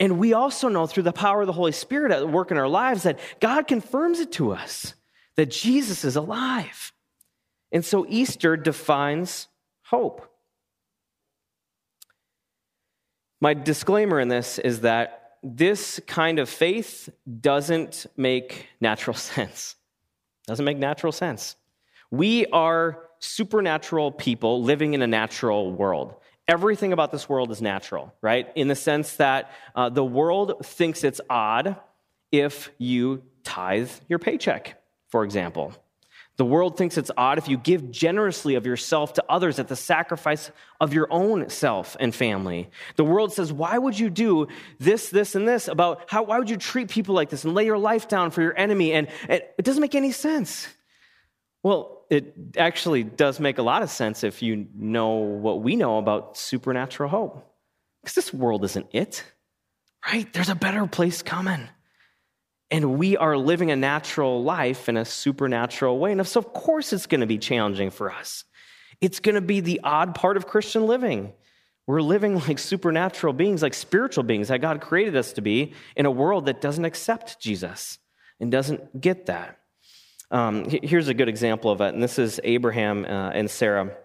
And 0.00 0.18
we 0.18 0.32
also 0.32 0.68
know 0.68 0.86
through 0.86 1.04
the 1.04 1.12
power 1.12 1.42
of 1.42 1.46
the 1.46 1.52
Holy 1.52 1.72
Spirit 1.72 2.12
at 2.12 2.28
work 2.28 2.50
in 2.50 2.56
our 2.56 2.68
lives 2.68 3.04
that 3.04 3.20
God 3.40 3.68
confirms 3.68 4.20
it 4.20 4.32
to 4.32 4.52
us 4.52 4.94
that 5.36 5.50
Jesus 5.50 6.04
is 6.04 6.16
alive. 6.16 6.92
And 7.72 7.84
so 7.84 8.06
Easter 8.08 8.56
defines 8.56 9.48
hope. 9.84 10.28
My 13.40 13.54
disclaimer 13.54 14.20
in 14.20 14.28
this 14.28 14.58
is 14.58 14.80
that 14.80 15.36
this 15.42 16.00
kind 16.06 16.38
of 16.38 16.48
faith 16.48 17.10
doesn't 17.40 18.06
make 18.16 18.68
natural 18.80 19.14
sense. 19.16 19.76
Doesn't 20.46 20.64
make 20.64 20.78
natural 20.78 21.12
sense. 21.12 21.56
We 22.10 22.46
are 22.46 23.00
supernatural 23.18 24.12
people 24.12 24.62
living 24.62 24.94
in 24.94 25.02
a 25.02 25.06
natural 25.06 25.72
world. 25.72 26.14
Everything 26.46 26.92
about 26.92 27.10
this 27.10 27.28
world 27.28 27.50
is 27.50 27.62
natural, 27.62 28.14
right? 28.20 28.48
In 28.54 28.68
the 28.68 28.74
sense 28.74 29.16
that 29.16 29.50
uh, 29.74 29.88
the 29.88 30.04
world 30.04 30.64
thinks 30.64 31.02
it's 31.02 31.20
odd 31.30 31.76
if 32.30 32.70
you 32.78 33.22
tithe 33.44 33.90
your 34.08 34.18
paycheck, 34.18 34.82
for 35.08 35.24
example. 35.24 35.72
The 36.36 36.44
world 36.44 36.76
thinks 36.76 36.98
it's 36.98 37.12
odd 37.16 37.38
if 37.38 37.48
you 37.48 37.56
give 37.56 37.92
generously 37.92 38.56
of 38.56 38.66
yourself 38.66 39.12
to 39.14 39.24
others 39.28 39.60
at 39.60 39.68
the 39.68 39.76
sacrifice 39.76 40.50
of 40.80 40.92
your 40.92 41.06
own 41.10 41.48
self 41.48 41.96
and 42.00 42.12
family. 42.12 42.70
The 42.96 43.04
world 43.04 43.32
says, 43.32 43.52
why 43.52 43.78
would 43.78 43.96
you 43.96 44.10
do 44.10 44.48
this, 44.80 45.10
this, 45.10 45.36
and 45.36 45.46
this 45.46 45.68
about 45.68 46.10
how, 46.10 46.24
why 46.24 46.38
would 46.38 46.50
you 46.50 46.56
treat 46.56 46.88
people 46.88 47.14
like 47.14 47.30
this 47.30 47.44
and 47.44 47.54
lay 47.54 47.64
your 47.64 47.78
life 47.78 48.08
down 48.08 48.32
for 48.32 48.42
your 48.42 48.56
enemy? 48.58 48.92
And 48.92 49.06
it, 49.28 49.54
it 49.56 49.64
doesn't 49.64 49.80
make 49.80 49.94
any 49.94 50.10
sense. 50.10 50.66
Well, 51.62 51.93
it 52.10 52.34
actually 52.56 53.02
does 53.02 53.40
make 53.40 53.58
a 53.58 53.62
lot 53.62 53.82
of 53.82 53.90
sense 53.90 54.24
if 54.24 54.42
you 54.42 54.66
know 54.74 55.14
what 55.16 55.62
we 55.62 55.76
know 55.76 55.98
about 55.98 56.36
supernatural 56.36 57.08
hope. 57.08 57.50
Because 58.02 58.14
this 58.14 58.34
world 58.34 58.64
isn't 58.64 58.86
it, 58.92 59.24
right? 60.06 60.30
There's 60.32 60.50
a 60.50 60.54
better 60.54 60.86
place 60.86 61.22
coming. 61.22 61.68
And 62.70 62.98
we 62.98 63.16
are 63.16 63.36
living 63.36 63.70
a 63.70 63.76
natural 63.76 64.42
life 64.42 64.88
in 64.88 64.96
a 64.96 65.04
supernatural 65.04 65.98
way. 65.98 66.12
And 66.12 66.26
so, 66.26 66.40
of 66.40 66.52
course, 66.52 66.92
it's 66.92 67.06
going 67.06 67.20
to 67.20 67.26
be 67.26 67.38
challenging 67.38 67.90
for 67.90 68.10
us. 68.10 68.44
It's 69.00 69.20
going 69.20 69.34
to 69.34 69.40
be 69.40 69.60
the 69.60 69.80
odd 69.84 70.14
part 70.14 70.36
of 70.36 70.46
Christian 70.46 70.86
living. 70.86 71.32
We're 71.86 72.00
living 72.00 72.38
like 72.40 72.58
supernatural 72.58 73.32
beings, 73.32 73.62
like 73.62 73.74
spiritual 73.74 74.24
beings 74.24 74.48
that 74.48 74.60
God 74.60 74.80
created 74.80 75.16
us 75.16 75.34
to 75.34 75.42
be 75.42 75.74
in 75.96 76.06
a 76.06 76.10
world 76.10 76.46
that 76.46 76.60
doesn't 76.60 76.84
accept 76.84 77.40
Jesus 77.40 77.98
and 78.40 78.50
doesn't 78.50 79.00
get 79.00 79.26
that. 79.26 79.58
Um, 80.34 80.68
here's 80.68 81.06
a 81.06 81.14
good 81.14 81.28
example 81.28 81.70
of 81.70 81.80
it, 81.80 81.94
and 81.94 82.02
this 82.02 82.18
is 82.18 82.40
Abraham 82.42 83.04
uh, 83.04 83.30
and 83.30 83.48
Sarah. 83.48 83.96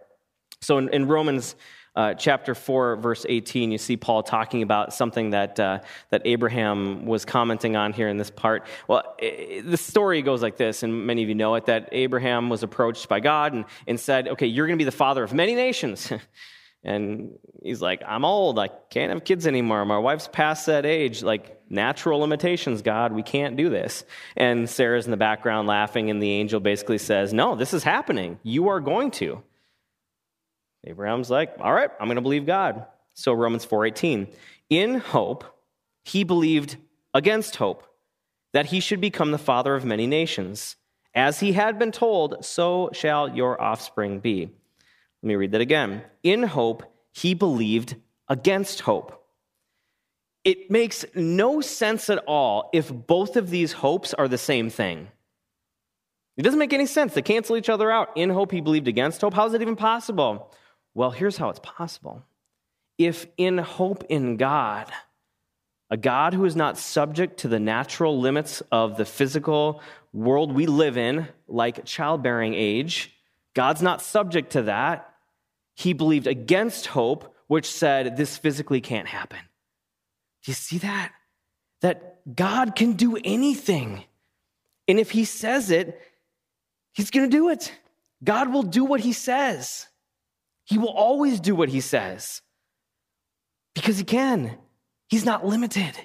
So 0.62 0.78
in, 0.78 0.88
in 0.90 1.08
Romans 1.08 1.56
uh, 1.96 2.14
chapter 2.14 2.54
4, 2.54 2.98
verse 2.98 3.26
18, 3.28 3.72
you 3.72 3.80
see 3.80 3.98
Paul 3.98 4.22
talking 4.22 4.62
about 4.62 4.94
something 4.94 5.32
that, 5.32 5.60
uh, 5.60 5.80
that 6.12 6.22
Abraham 6.26 7.08
was 7.08 7.26
commenting 7.26 7.76
on 7.76 7.94
here 7.94 8.08
in 8.08 8.18
this 8.18 8.30
part. 8.30 8.68
Well, 8.88 9.16
it, 9.18 9.68
the 9.72 9.76
story 9.76 10.22
goes 10.22 10.44
like 10.44 10.56
this, 10.56 10.84
and 10.84 11.08
many 11.08 11.24
of 11.24 11.30
you 11.30 11.36
know 11.36 11.56
it 11.56 11.66
that 11.66 11.90
Abraham 11.94 12.48
was 12.48 12.62
approached 12.62 13.10
by 13.10 13.22
God 13.22 13.54
and, 13.54 13.66
and 13.88 14.00
said, 14.00 14.28
Okay, 14.28 14.46
you're 14.46 14.68
going 14.68 14.78
to 14.78 14.82
be 14.82 14.86
the 14.86 14.92
father 14.92 15.24
of 15.24 15.34
many 15.34 15.56
nations. 15.56 16.14
and 16.84 17.38
he's 17.62 17.82
like, 17.82 18.02
I'm 18.08 18.24
old. 18.24 18.58
I 18.58 18.68
can't 18.68 19.12
have 19.12 19.24
kids 19.24 19.46
anymore. 19.46 19.84
My 19.86 19.98
wife's 19.98 20.30
past 20.32 20.66
that 20.68 20.86
age. 20.86 21.22
Like, 21.22 21.62
natural 21.70 22.20
limitations, 22.20 22.82
God, 22.82 23.12
we 23.12 23.22
can't 23.22 23.58
do 23.58 23.70
this. 23.70 24.04
And 24.38 24.70
Sarah's 24.70 25.06
in 25.06 25.12
the 25.12 25.18
background 25.18 25.68
laughing, 25.68 26.10
and 26.10 26.22
the 26.22 26.32
angel 26.32 26.60
basically 26.60 26.98
says, 26.98 27.34
No, 27.34 27.56
this 27.56 27.74
is 27.74 27.84
happening. 27.84 28.40
You 28.44 28.70
are 28.70 28.80
going 28.80 29.12
to. 29.12 29.44
Abraham's 30.86 31.30
like, 31.30 31.56
all 31.60 31.74
right, 31.74 31.90
I'm 32.00 32.08
going 32.08 32.16
to 32.16 32.22
believe 32.22 32.46
God. 32.46 32.86
So 33.14 33.34
Romans 33.34 33.66
4:18, 33.66 34.34
in 34.70 34.96
hope 35.00 35.44
he 36.04 36.24
believed 36.24 36.78
against 37.14 37.58
hope 37.58 37.84
that 38.54 38.68
he 38.68 38.80
should 38.80 39.02
become 39.02 39.32
the 39.32 39.38
father 39.38 39.76
of 39.76 39.86
many 39.86 40.08
nations. 40.08 40.76
As 41.14 41.40
he 41.40 41.54
had 41.54 41.78
been 41.78 41.92
told, 41.92 42.46
so 42.46 42.90
shall 42.94 43.36
your 43.36 43.60
offspring 43.62 44.20
be. 44.20 44.52
Let 45.22 45.28
me 45.28 45.36
read 45.36 45.52
that 45.52 45.62
again. 45.62 46.04
In 46.24 46.44
hope 46.44 46.84
he 47.12 47.34
believed 47.34 47.96
against 48.28 48.82
hope. 48.82 49.16
It 50.44 50.72
makes 50.72 51.06
no 51.14 51.62
sense 51.62 52.10
at 52.10 52.24
all 52.26 52.70
if 52.74 52.92
both 52.92 53.36
of 53.36 53.50
these 53.50 53.74
hopes 53.74 54.14
are 54.14 54.28
the 54.28 54.38
same 54.38 54.70
thing. 54.70 55.10
It 56.38 56.44
doesn't 56.44 56.60
make 56.60 56.72
any 56.72 56.86
sense. 56.86 57.14
They 57.14 57.22
cancel 57.22 57.58
each 57.58 57.70
other 57.70 57.92
out. 57.92 58.16
In 58.16 58.30
hope 58.30 58.52
he 58.52 58.62
believed 58.62 58.88
against 58.88 59.20
hope. 59.20 59.34
How 59.34 59.46
is 59.46 59.54
it 59.54 59.62
even 59.62 59.76
possible? 59.76 60.54
Well, 60.94 61.12
here's 61.12 61.38
how 61.38 61.50
it's 61.50 61.60
possible. 61.62 62.24
If 62.98 63.28
in 63.38 63.58
hope 63.58 64.06
in 64.08 64.38
God, 64.38 64.90
a 65.90 65.98
God 65.98 66.34
who 66.34 66.46
is 66.46 66.56
not 66.56 66.78
subject 66.78 67.42
to 67.42 67.48
the 67.50 67.60
natural 67.60 68.20
limits 68.20 68.62
of 68.72 68.96
the 68.96 69.06
physical 69.06 69.82
world 70.14 70.54
we 70.54 70.66
live 70.66 70.98
in, 70.98 71.28
like 71.48 71.84
childbearing 71.84 72.54
age, 72.54 73.14
God's 73.54 73.82
not 73.82 74.02
subject 74.02 74.52
to 74.52 74.64
that. 74.64 75.09
He 75.80 75.94
believed 75.94 76.28
against 76.28 76.88
hope, 76.88 77.34
which 77.48 77.72
said 77.72 78.18
this 78.18 78.38
physically 78.38 78.82
can't 78.82 79.08
happen. 79.08 79.40
Do 80.44 80.52
you 80.52 80.54
see 80.54 80.80
that? 80.80 81.14
That 81.82 82.36
God 82.36 82.76
can 82.76 82.94
do 82.94 83.18
anything. 83.24 84.04
And 84.88 85.00
if 85.00 85.12
He 85.12 85.24
says 85.24 85.72
it, 85.72 86.00
He's 86.94 87.12
going 87.12 87.30
to 87.30 87.38
do 87.38 87.50
it. 87.50 87.72
God 88.24 88.52
will 88.52 88.64
do 88.64 88.84
what 88.84 89.00
He 89.00 89.14
says. 89.14 89.88
He 90.70 90.78
will 90.78 90.90
always 90.90 91.40
do 91.40 91.56
what 91.56 91.70
he 91.70 91.82
says 91.82 92.44
because 93.74 93.98
he 93.98 94.04
can. 94.04 94.56
He's 95.08 95.26
not 95.26 95.44
limited. 95.44 95.98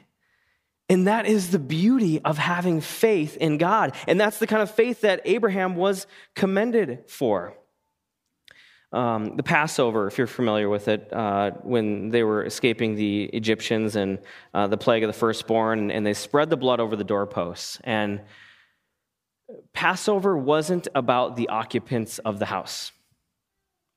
And 0.89 1.07
that 1.07 1.27
is 1.27 1.51
the 1.51 1.59
beauty 1.59 2.23
of 2.23 2.39
having 2.39 2.81
faith 2.81 3.37
in 3.37 3.59
God. 3.59 3.95
And 4.09 4.19
that's 4.19 4.39
the 4.39 4.47
kind 4.47 4.63
of 4.63 4.71
faith 4.71 5.03
that 5.03 5.21
Abraham 5.27 5.77
was 5.77 6.07
commended 6.35 7.05
for. 7.09 7.55
Um, 8.95 9.37
the 9.37 9.43
Passover, 9.43 10.07
if 10.07 10.17
you're 10.19 10.27
familiar 10.27 10.69
with 10.69 10.89
it, 10.89 11.13
uh, 11.13 11.51
when 11.63 12.11
they 12.11 12.23
were 12.23 12.45
escaping 12.45 12.95
the 12.95 13.25
Egyptians 13.25 13.97
and 13.97 14.19
uh, 14.55 14.67
the 14.69 14.77
plague 14.77 15.03
of 15.03 15.09
the 15.09 15.19
firstborn, 15.19 15.91
and 15.91 16.07
they 16.07 16.15
spread 16.15 16.49
the 16.49 16.57
blood 16.57 16.81
over 16.81 16.95
the 16.95 17.05
doorposts. 17.05 17.79
And 17.85 18.23
Passover 19.73 20.37
wasn't 20.37 20.89
about 20.95 21.37
the 21.37 21.49
occupants 21.49 22.19
of 22.21 22.39
the 22.39 22.47
house 22.47 22.93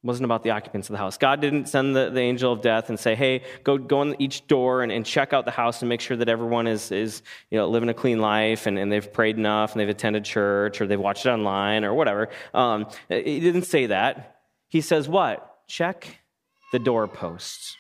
wasn't 0.04 0.26
about 0.26 0.44
the 0.44 0.52
occupants 0.52 0.90
of 0.90 0.94
the 0.94 0.98
house. 0.98 1.18
God 1.18 1.42
didn't 1.42 1.68
send 1.68 1.96
the, 1.96 2.10
the 2.10 2.22
angel 2.22 2.54
of 2.54 2.62
death 2.62 2.90
and 2.90 3.00
say, 3.00 3.16
hey, 3.16 3.44
go, 3.64 3.78
go 3.78 4.00
on 4.00 4.16
each 4.20 4.48
door 4.48 4.84
and, 4.84 4.92
and 4.92 5.06
check 5.06 5.34
out 5.34 5.46
the 5.46 5.52
house 5.52 5.82
and 5.82 5.90
make 5.90 6.02
sure 6.02 6.16
that 6.18 6.30
everyone 6.30 6.68
is, 6.68 6.92
is 6.92 7.24
you 7.50 7.58
know, 7.58 7.68
living 7.68 7.90
a 7.90 7.94
clean 7.94 8.22
life 8.22 8.68
and, 8.68 8.78
and 8.78 8.92
they've 8.92 9.12
prayed 9.12 9.38
enough 9.38 9.74
and 9.74 9.82
they've 9.82 9.90
attended 9.90 10.24
church 10.24 10.80
or 10.80 10.88
they've 10.88 11.00
watched 11.00 11.26
it 11.26 11.30
online 11.30 11.84
or 11.84 11.94
whatever. 11.94 12.30
Um, 12.54 12.88
he 13.10 13.40
didn't 13.40 13.64
say 13.64 13.88
that. 13.88 14.37
He 14.68 14.82
says, 14.82 15.08
what? 15.08 15.68
Check 15.68 16.20
the 16.72 16.80
doorposts. 16.80 17.76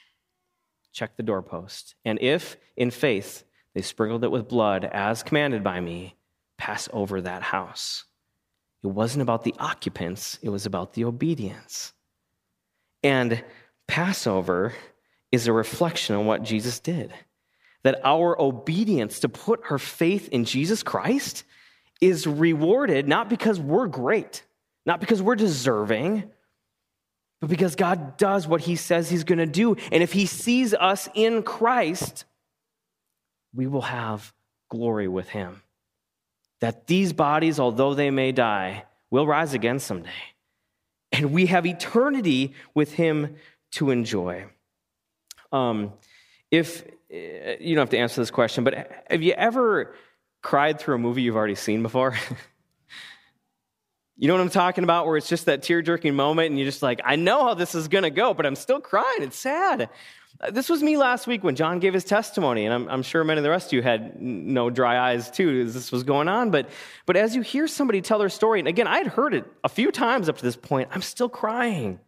Check 0.93 1.15
the 1.15 1.23
doorpost. 1.23 1.95
And 2.05 2.19
if, 2.21 2.57
in 2.75 2.91
faith, 2.91 3.43
they 3.73 3.81
sprinkled 3.81 4.23
it 4.23 4.31
with 4.31 4.47
blood 4.47 4.85
as 4.85 5.23
commanded 5.23 5.63
by 5.63 5.79
me, 5.79 6.15
pass 6.57 6.89
over 6.91 7.21
that 7.21 7.43
house. 7.43 8.05
It 8.83 8.87
wasn't 8.87 9.21
about 9.21 9.43
the 9.43 9.53
occupants, 9.59 10.39
it 10.41 10.49
was 10.49 10.65
about 10.65 10.93
the 10.93 11.05
obedience. 11.05 11.93
And 13.03 13.43
Passover 13.87 14.73
is 15.31 15.47
a 15.47 15.53
reflection 15.53 16.15
on 16.15 16.25
what 16.25 16.43
Jesus 16.43 16.79
did. 16.79 17.13
That 17.83 18.01
our 18.03 18.39
obedience 18.41 19.19
to 19.19 19.29
put 19.29 19.61
our 19.69 19.77
faith 19.77 20.29
in 20.29 20.45
Jesus 20.45 20.83
Christ 20.83 21.43
is 22.01 22.27
rewarded 22.27 23.07
not 23.07 23.29
because 23.29 23.59
we're 23.59 23.87
great, 23.87 24.43
not 24.85 24.99
because 24.99 25.21
we're 25.21 25.35
deserving, 25.35 26.29
but 27.39 27.49
because 27.49 27.75
God 27.75 28.17
does 28.17 28.47
what 28.47 28.61
he 28.61 28.75
says 28.75 29.09
he's 29.09 29.23
going 29.23 29.39
to 29.39 29.45
do. 29.45 29.75
And 29.91 30.01
if 30.01 30.13
he 30.13 30.25
sees 30.25 30.73
us 30.73 31.07
in 31.13 31.43
Christ, 31.43 32.25
we 33.53 33.67
will 33.67 33.81
have 33.81 34.33
glory 34.69 35.07
with 35.07 35.29
him. 35.29 35.61
That 36.61 36.87
these 36.87 37.13
bodies, 37.13 37.59
although 37.59 37.93
they 37.93 38.09
may 38.09 38.31
die, 38.31 38.85
will 39.11 39.27
rise 39.27 39.53
again 39.53 39.79
someday 39.79 40.09
and 41.11 41.31
we 41.31 41.47
have 41.47 41.65
eternity 41.65 42.53
with 42.73 42.93
him 42.93 43.35
to 43.71 43.91
enjoy. 43.91 44.45
Um, 45.51 45.93
if 46.51 46.83
you 47.09 47.75
don't 47.75 47.83
have 47.83 47.89
to 47.91 47.97
answer 47.97 48.21
this 48.21 48.31
question, 48.31 48.63
but 48.63 49.03
have 49.09 49.21
you 49.21 49.33
ever 49.33 49.95
cried 50.41 50.79
through 50.79 50.95
a 50.95 50.99
movie 50.99 51.21
you've 51.21 51.35
already 51.35 51.55
seen 51.55 51.81
before? 51.81 52.15
you 54.17 54.27
know 54.27 54.33
what 54.33 54.41
I'm 54.41 54.49
talking 54.49 54.83
about? 54.83 55.05
Where 55.05 55.17
it's 55.17 55.29
just 55.29 55.45
that 55.45 55.61
tear 55.61 55.81
jerking 55.81 56.15
moment, 56.15 56.49
and 56.49 56.57
you're 56.57 56.67
just 56.67 56.81
like, 56.81 57.01
I 57.03 57.15
know 57.15 57.45
how 57.45 57.53
this 57.53 57.75
is 57.75 57.87
going 57.87 58.03
to 58.03 58.09
go, 58.09 58.33
but 58.33 58.45
I'm 58.45 58.55
still 58.55 58.81
crying. 58.81 59.21
It's 59.21 59.37
sad. 59.37 59.89
Uh, 60.39 60.51
this 60.51 60.69
was 60.69 60.81
me 60.81 60.97
last 60.97 61.27
week 61.27 61.43
when 61.43 61.55
John 61.55 61.79
gave 61.79 61.93
his 61.93 62.03
testimony, 62.03 62.65
and 62.65 62.73
I'm, 62.73 62.89
I'm, 62.89 63.03
sure 63.03 63.23
many 63.23 63.39
of 63.39 63.43
the 63.43 63.49
rest 63.49 63.67
of 63.67 63.73
you 63.73 63.81
had 63.81 64.19
no 64.21 64.69
dry 64.69 65.11
eyes 65.11 65.29
too 65.29 65.63
as 65.65 65.73
this 65.73 65.91
was 65.91 66.03
going 66.03 66.27
on. 66.27 66.51
But, 66.51 66.69
but 67.05 67.15
as 67.15 67.35
you 67.35 67.41
hear 67.41 67.67
somebody 67.67 68.01
tell 68.01 68.19
their 68.19 68.29
story, 68.29 68.59
and 68.59 68.67
again, 68.67 68.87
I 68.87 68.97
had 68.97 69.07
heard 69.07 69.33
it 69.33 69.45
a 69.63 69.69
few 69.69 69.91
times 69.91 70.29
up 70.29 70.37
to 70.37 70.43
this 70.43 70.55
point, 70.55 70.89
I'm 70.91 71.01
still 71.01 71.29
crying. 71.29 71.99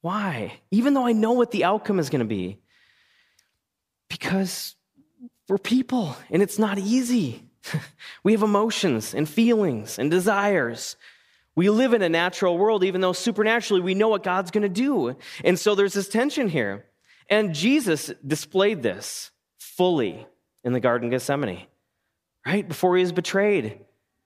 Why? 0.00 0.60
Even 0.70 0.94
though 0.94 1.06
I 1.06 1.12
know 1.12 1.32
what 1.32 1.50
the 1.50 1.64
outcome 1.64 1.98
is 1.98 2.10
going 2.10 2.20
to 2.20 2.24
be. 2.24 2.58
Because 4.08 4.76
we're 5.48 5.58
people, 5.58 6.16
and 6.30 6.42
it's 6.42 6.58
not 6.58 6.78
easy. 6.78 7.45
we 8.22 8.32
have 8.32 8.42
emotions 8.42 9.14
and 9.14 9.28
feelings 9.28 9.98
and 9.98 10.10
desires. 10.10 10.96
We 11.54 11.70
live 11.70 11.94
in 11.94 12.02
a 12.02 12.08
natural 12.08 12.58
world, 12.58 12.84
even 12.84 13.00
though 13.00 13.12
supernaturally 13.12 13.80
we 13.80 13.94
know 13.94 14.08
what 14.08 14.22
God's 14.22 14.50
going 14.50 14.62
to 14.62 14.68
do. 14.68 15.16
And 15.42 15.58
so 15.58 15.74
there's 15.74 15.94
this 15.94 16.08
tension 16.08 16.48
here. 16.48 16.84
And 17.28 17.54
Jesus 17.54 18.12
displayed 18.24 18.82
this 18.82 19.30
fully 19.58 20.26
in 20.62 20.72
the 20.72 20.80
Garden 20.80 21.08
of 21.08 21.12
Gethsemane, 21.12 21.66
right? 22.44 22.66
Before 22.66 22.96
he 22.96 23.02
was 23.02 23.12
betrayed. 23.12 23.80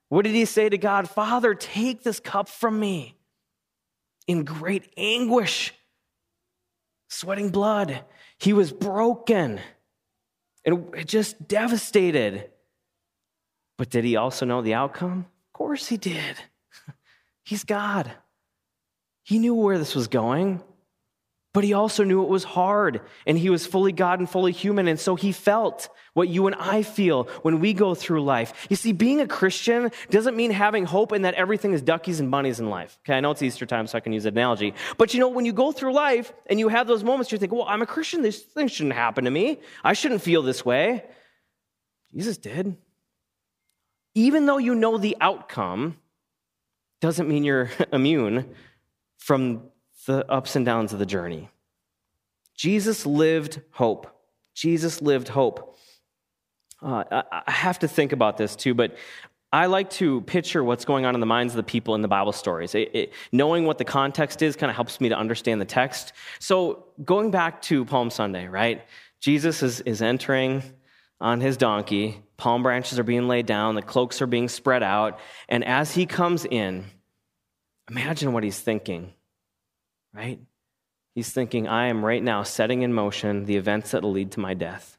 What 0.09 0.25
did 0.25 0.35
he 0.35 0.45
say 0.45 0.69
to 0.69 0.77
God? 0.77 1.09
Father, 1.09 1.55
take 1.55 2.03
this 2.03 2.19
cup 2.19 2.49
from 2.49 2.79
me 2.79 3.17
in 4.27 4.45
great 4.45 4.93
anguish, 4.97 5.73
sweating 7.09 7.51
blood. 7.51 8.05
He 8.39 8.53
was 8.53 8.73
broken 8.73 9.61
and 10.65 11.07
just 11.07 11.47
devastated. 11.47 12.51
But 13.81 13.89
did 13.89 14.05
he 14.05 14.17
also 14.17 14.45
know 14.45 14.61
the 14.61 14.75
outcome? 14.75 15.25
Of 15.49 15.53
course 15.55 15.89
he 15.89 15.97
did. 15.97 16.37
He's 17.43 17.65
God. 17.65 18.13
He 19.23 19.39
knew 19.39 19.55
where 19.55 19.79
this 19.79 19.95
was 19.95 20.07
going, 20.07 20.61
but 21.55 21.65
he 21.65 21.73
also 21.73 22.05
knew 22.05 22.23
it 22.23 22.29
was 22.29 22.45
hard, 22.45 23.01
and 23.27 23.39
he 23.39 23.49
was 23.49 23.67
fully 23.67 23.93
God 23.93 24.19
and 24.19 24.29
fully 24.29 24.53
human, 24.53 24.87
and 24.87 25.01
so 25.01 25.15
he 25.15 25.33
felt 25.33 25.89
what 26.13 26.29
you 26.29 26.47
and 26.47 26.57
I 26.57 26.83
feel 26.83 27.25
when 27.41 27.59
we 27.59 27.73
go 27.73 27.95
through 27.95 28.23
life. 28.23 28.67
You 28.69 28.77
see, 28.77 28.93
being 28.93 29.23
a 29.23 29.27
Christian 29.27 29.91
doesn't 30.11 30.37
mean 30.37 30.51
having 30.51 30.85
hope 30.85 31.13
and 31.13 31.25
that 31.25 31.33
everything 31.33 31.73
is 31.73 31.81
duckies 31.81 32.21
and 32.21 32.31
bunnies 32.31 32.61
in 32.61 32.69
life. 32.69 32.99
Okay, 33.07 33.17
I 33.17 33.21
know 33.21 33.31
it's 33.31 33.41
Easter 33.41 33.65
time, 33.65 33.87
so 33.87 33.97
I 33.97 34.03
can 34.03 34.13
use 34.13 34.27
an 34.27 34.35
analogy. 34.35 34.75
But 34.99 35.15
you 35.15 35.21
know, 35.21 35.29
when 35.29 35.47
you 35.47 35.55
go 35.55 35.73
through 35.73 35.95
life 35.95 36.35
and 36.49 36.61
you 36.61 36.69
have 36.69 36.87
those 36.87 37.03
moments, 37.03 37.33
you 37.33 37.39
think, 37.39 37.51
well, 37.51 37.65
I'm 37.67 37.81
a 37.81 37.87
Christian, 37.87 38.21
these 38.21 38.43
things 38.43 38.73
shouldn't 38.73 38.95
happen 38.95 39.25
to 39.25 39.31
me. 39.31 39.59
I 39.83 39.95
shouldn't 39.95 40.21
feel 40.21 40.43
this 40.43 40.67
way. 40.67 41.03
Jesus 42.13 42.37
did. 42.37 42.77
Even 44.15 44.47
though 44.47 44.59
you 44.59 44.75
know 44.75 44.99
the 44.99 45.17
outcome, 45.21 45.97
doesn't 47.01 47.29
mean 47.29 47.45
you're 47.45 47.71
immune 47.93 48.55
from 49.19 49.63
the 50.07 50.29
ups 50.31 50.57
and 50.57 50.65
downs 50.65 50.93
of 50.93 50.99
the 50.99 51.07
journey. 51.07 51.49
Jesus 52.57 53.07
lived 53.07 53.61
hope. 53.73 54.07
Jesus 54.55 55.01
lived 55.01 55.29
hope. 55.29 55.77
Uh, 56.83 57.05
I 57.47 57.51
have 57.51 57.79
to 57.81 57.89
think 57.89 58.13
about 58.13 58.37
this 58.37 58.57
too, 58.57 58.75
but 58.75 58.97
I 59.53 59.67
like 59.67 59.91
to 59.91 60.21
picture 60.23 60.63
what's 60.63 60.85
going 60.85 61.05
on 61.05 61.15
in 61.15 61.21
the 61.21 61.27
minds 61.27 61.53
of 61.53 61.57
the 61.57 61.63
people 61.63 61.95
in 61.95 62.03
the 62.03 62.09
Bible 62.09 62.33
stories. 62.33 62.75
It, 62.75 62.91
it, 62.95 63.13
knowing 63.33 63.67
what 63.67 63.79
the 63.79 63.85
context 63.85 64.43
is 64.43 64.57
kind 64.57 64.71
of 64.71 64.77
helps 64.77 65.01
me 65.01 65.09
to 65.09 65.17
understand 65.17 65.61
the 65.61 65.67
text. 65.67 66.13
So, 66.39 66.85
going 67.05 67.31
back 67.31 67.61
to 67.63 67.85
Palm 67.85 68.11
Sunday, 68.11 68.47
right? 68.47 68.83
Jesus 69.21 69.63
is, 69.63 69.81
is 69.81 70.03
entering 70.03 70.63
on 71.21 71.41
his 71.41 71.57
donkey. 71.57 72.23
Palm 72.37 72.63
branches 72.63 72.99
are 72.99 73.05
being 73.05 73.29
laid 73.29 73.47
down, 73.47 73.75
the 73.75 73.83
cloaks 73.83 74.23
are 74.23 74.27
being 74.27 74.49
spread 74.49 74.83
out. 74.83 75.19
And 75.49 75.65
as 75.65 75.93
he 75.93 76.07
comes 76.07 76.45
in, 76.45 76.85
imagine 77.91 78.33
what 78.33 78.45
he's 78.45 78.59
thinking, 78.59 79.13
right? 80.15 80.41
He's 81.15 81.31
thinking, 81.31 81.69
I 81.69 81.89
am 81.89 82.05
right 82.05 82.23
now 82.23 82.45
setting 82.45 82.83
in 82.83 82.95
motion 82.95 83.45
the 83.45 83.57
events 83.57 83.91
that 83.91 84.03
will 84.03 84.13
lead 84.13 84.33
to 84.33 84.41
my 84.41 84.55
death. 84.55 84.97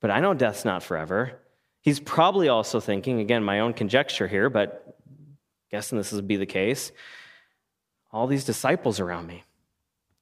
But 0.00 0.10
I 0.10 0.20
know 0.20 0.34
death's 0.34 0.64
not 0.64 0.82
forever. 0.82 1.38
He's 1.82 2.00
probably 2.00 2.48
also 2.48 2.80
thinking, 2.80 3.20
again, 3.20 3.44
my 3.44 3.60
own 3.60 3.72
conjecture 3.72 4.26
here, 4.26 4.50
but 4.50 4.98
guessing 5.70 5.98
this 5.98 6.12
would 6.12 6.26
be 6.26 6.36
the 6.36 6.46
case. 6.46 6.90
All 8.10 8.26
these 8.26 8.44
disciples 8.44 8.98
around 8.98 9.26
me, 9.26 9.44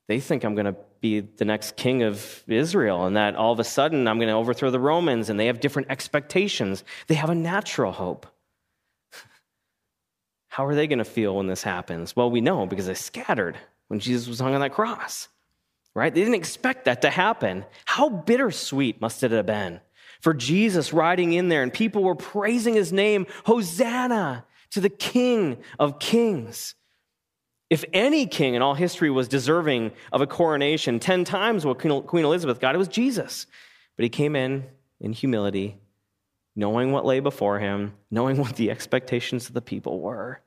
they 0.07 0.21
think 0.21 0.45
I'm 0.45 0.55
going 0.55 0.67
to 0.67 0.77
be 1.01 1.21
the 1.21 1.45
next 1.45 1.77
king 1.77 2.03
of 2.03 2.43
Israel, 2.47 3.07
and 3.07 3.17
that 3.17 3.37
all 3.37 3.53
of 3.53 3.61
a 3.61 3.65
sudden 3.65 4.07
I'm 4.07 4.19
going 4.19 4.29
to 4.29 4.35
overthrow 4.35 4.71
the 4.71 4.81
Romans, 4.81 5.31
and 5.31 5.39
they 5.39 5.47
have 5.47 5.61
different 5.61 5.91
expectations. 5.91 6.85
They 7.07 7.15
have 7.15 7.31
a 7.31 7.35
natural 7.35 7.93
hope. 7.93 8.27
How 10.49 10.67
are 10.67 10.75
they 10.75 10.87
going 10.87 10.99
to 10.99 11.05
feel 11.05 11.37
when 11.37 11.47
this 11.47 11.63
happens? 11.63 12.15
Well, 12.15 12.31
we 12.31 12.41
know 12.41 12.67
because 12.67 12.87
they 12.87 12.95
scattered 12.95 13.57
when 13.89 14.01
Jesus 14.01 14.29
was 14.29 14.41
hung 14.41 14.55
on 14.55 14.61
that 14.61 14.73
cross, 14.73 15.29
right? 15.95 16.13
They 16.13 16.21
didn't 16.21 16.35
expect 16.35 16.85
that 16.85 17.03
to 17.03 17.11
happen. 17.11 17.65
How 17.85 18.09
bittersweet 18.09 19.01
must 19.01 19.23
it 19.23 19.31
have 19.31 19.47
been 19.47 19.81
for 20.25 20.33
Jesus 20.33 20.93
riding 20.95 21.35
in 21.35 21.49
there, 21.49 21.63
and 21.63 21.71
people 21.71 22.03
were 22.03 22.15
praising 22.15 22.73
his 22.73 22.95
name, 22.95 23.27
Hosanna 23.45 24.47
to 24.71 24.81
the 24.81 24.89
King 24.89 25.59
of 25.79 25.99
Kings. 25.99 26.75
If 27.71 27.85
any 27.93 28.27
king 28.27 28.55
in 28.55 28.63
all 28.63 28.75
history 28.75 29.11
was 29.11 29.27
deserving 29.27 29.93
of 30.13 30.21
a 30.21 30.27
coronation, 30.27 31.01
10 31.01 31.25
times 31.25 31.65
what 31.65 31.79
Queen 31.79 32.25
Elizabeth 32.25 32.61
got, 32.61 32.75
it 32.75 32.79
was 32.79 32.89
Jesus. 32.89 33.47
But 33.97 34.03
he 34.05 34.09
came 34.11 34.37
in 34.37 34.65
in 35.01 35.13
humility, 35.13 35.79
knowing 36.55 36.93
what 36.93 37.07
lay 37.07 37.21
before 37.21 37.59
him, 37.59 37.95
knowing 38.11 38.37
what 38.37 38.57
the 38.57 38.71
expectations 38.71 39.49
of 39.49 39.55
the 39.55 39.63
people 39.63 40.01
were. 40.01 40.41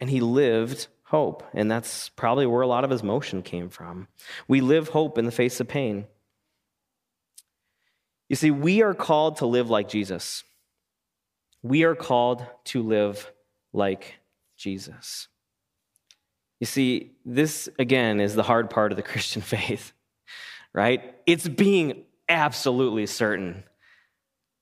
And 0.00 0.10
he 0.10 0.20
lived 0.20 0.88
hope. 1.04 1.42
And 1.54 1.70
that's 1.70 2.10
probably 2.10 2.46
where 2.46 2.62
a 2.62 2.66
lot 2.66 2.84
of 2.84 2.90
his 2.90 3.02
motion 3.02 3.42
came 3.42 3.70
from. 3.70 4.08
We 4.46 4.60
live 4.60 4.88
hope 4.88 5.18
in 5.18 5.24
the 5.24 5.32
face 5.32 5.60
of 5.60 5.68
pain. 5.68 6.06
You 8.28 8.36
see, 8.36 8.50
we 8.50 8.82
are 8.82 8.92
called 8.92 9.38
to 9.38 9.46
live 9.46 9.70
like 9.70 9.88
Jesus. 9.88 10.44
We 11.62 11.84
are 11.84 11.94
called 11.94 12.44
to 12.66 12.82
live 12.82 13.32
like 13.72 14.16
Jesus. 14.56 15.28
You 16.60 16.66
see, 16.66 17.12
this 17.24 17.68
again 17.78 18.20
is 18.20 18.34
the 18.34 18.42
hard 18.42 18.70
part 18.70 18.92
of 18.92 18.96
the 18.96 19.02
Christian 19.12 19.42
faith, 19.42 19.92
right? 20.72 21.14
It's 21.26 21.48
being 21.48 22.04
absolutely 22.28 23.06
certain 23.06 23.64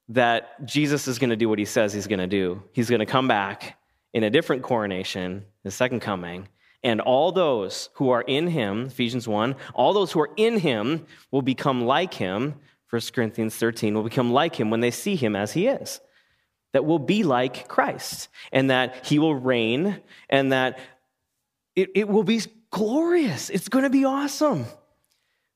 that 0.09 0.65
Jesus 0.65 1.09
is 1.09 1.19
going 1.19 1.31
to 1.31 1.37
do 1.37 1.49
what 1.49 1.59
he 1.59 1.65
says 1.65 1.93
he's 1.93 2.07
going 2.07 2.21
to 2.21 2.27
do. 2.27 2.63
He's 2.73 2.89
going 2.89 3.01
to 3.01 3.07
come 3.07 3.27
back 3.27 3.77
in 4.13 4.23
a 4.23 4.31
different 4.31 4.63
coronation, 4.63 5.45
the 5.65 5.71
second 5.71 6.01
coming, 6.01 6.49
and 6.83 7.01
all 7.01 7.33
those 7.33 7.91
who 7.95 8.11
are 8.11 8.23
in 8.23 8.47
him, 8.47 8.87
Ephesians 8.87 9.27
1, 9.27 9.57
all 9.75 9.93
those 9.93 10.13
who 10.13 10.21
are 10.21 10.31
in 10.37 10.59
him 10.59 11.05
will 11.33 11.43
become 11.43 11.85
like 11.85 12.15
him, 12.15 12.55
1 12.91 13.03
Corinthians 13.13 13.57
13, 13.57 13.95
will 13.95 14.05
become 14.05 14.33
like 14.33 14.55
him 14.55 14.71
when 14.71 14.81
they 14.81 14.93
see 14.93 15.17
him 15.17 15.35
as 15.35 15.53
he 15.53 15.67
is. 15.67 16.01
That 16.73 16.85
will 16.85 17.01
be 17.01 17.25
like 17.25 17.67
Christ, 17.69 18.29
and 18.53 18.71
that 18.71 19.05
he 19.07 19.19
will 19.19 19.35
reign, 19.35 20.01
and 20.29 20.53
that 20.53 20.79
it, 21.77 21.91
it 21.95 22.09
will 22.09 22.25
be 22.25 22.41
glorious. 22.71 23.51
It's 23.51 23.69
going 23.69 23.85
to 23.85 23.91
be 23.91 24.05
awesome. 24.05 24.65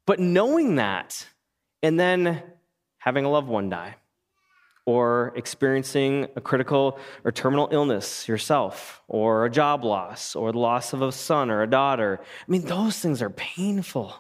But 0.07 0.21
knowing 0.21 0.77
that, 0.77 1.27
and 1.83 1.99
then 1.99 2.43
having 2.99 3.25
a 3.25 3.31
loved 3.31 3.49
one 3.49 3.71
die, 3.71 3.97
or 4.87 5.33
experiencing 5.37 6.27
a 6.37 6.41
critical 6.41 6.99
or 7.25 7.33
terminal 7.33 7.69
illness 7.71 8.29
yourself, 8.29 9.03
or 9.09 9.45
a 9.45 9.51
job 9.51 9.85
loss, 9.85 10.35
or 10.35 10.53
the 10.53 10.59
loss 10.59 10.93
of 10.93 11.03
a 11.03 11.13
son 11.13 11.51
or 11.51 11.63
a 11.63 11.67
daughter. 11.67 12.21
I 12.23 12.51
mean, 12.51 12.63
those 12.63 12.99
things 12.99 13.23
are 13.23 13.31
painful. 13.31 14.15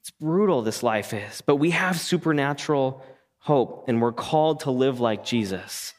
It's 0.00 0.10
brutal, 0.10 0.62
this 0.62 0.82
life 0.82 1.14
is, 1.14 1.40
but 1.40 1.56
we 1.56 1.70
have 1.70 1.98
supernatural 1.98 3.02
hope, 3.38 3.86
and 3.88 4.02
we're 4.02 4.12
called 4.12 4.60
to 4.60 4.70
live 4.70 5.00
like 5.00 5.24
Jesus. 5.24 5.94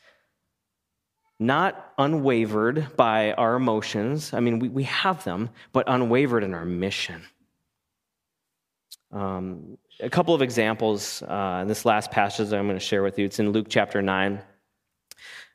Not 1.39 1.93
unwavered 1.97 2.95
by 2.95 3.33
our 3.33 3.55
emotions. 3.55 4.33
I 4.33 4.39
mean, 4.39 4.59
we, 4.59 4.69
we 4.69 4.83
have 4.83 5.23
them, 5.23 5.49
but 5.73 5.85
unwavered 5.87 6.43
in 6.43 6.53
our 6.53 6.65
mission. 6.65 7.23
Um, 9.11 9.77
a 9.99 10.09
couple 10.09 10.33
of 10.33 10.41
examples 10.41 11.21
uh, 11.23 11.59
in 11.61 11.67
this 11.67 11.85
last 11.85 12.11
passage 12.11 12.49
that 12.49 12.59
I'm 12.59 12.67
going 12.67 12.77
to 12.77 12.85
share 12.85 13.03
with 13.03 13.17
you. 13.19 13.25
It's 13.25 13.39
in 13.39 13.51
Luke 13.51 13.67
chapter 13.69 14.01
9. 14.01 14.41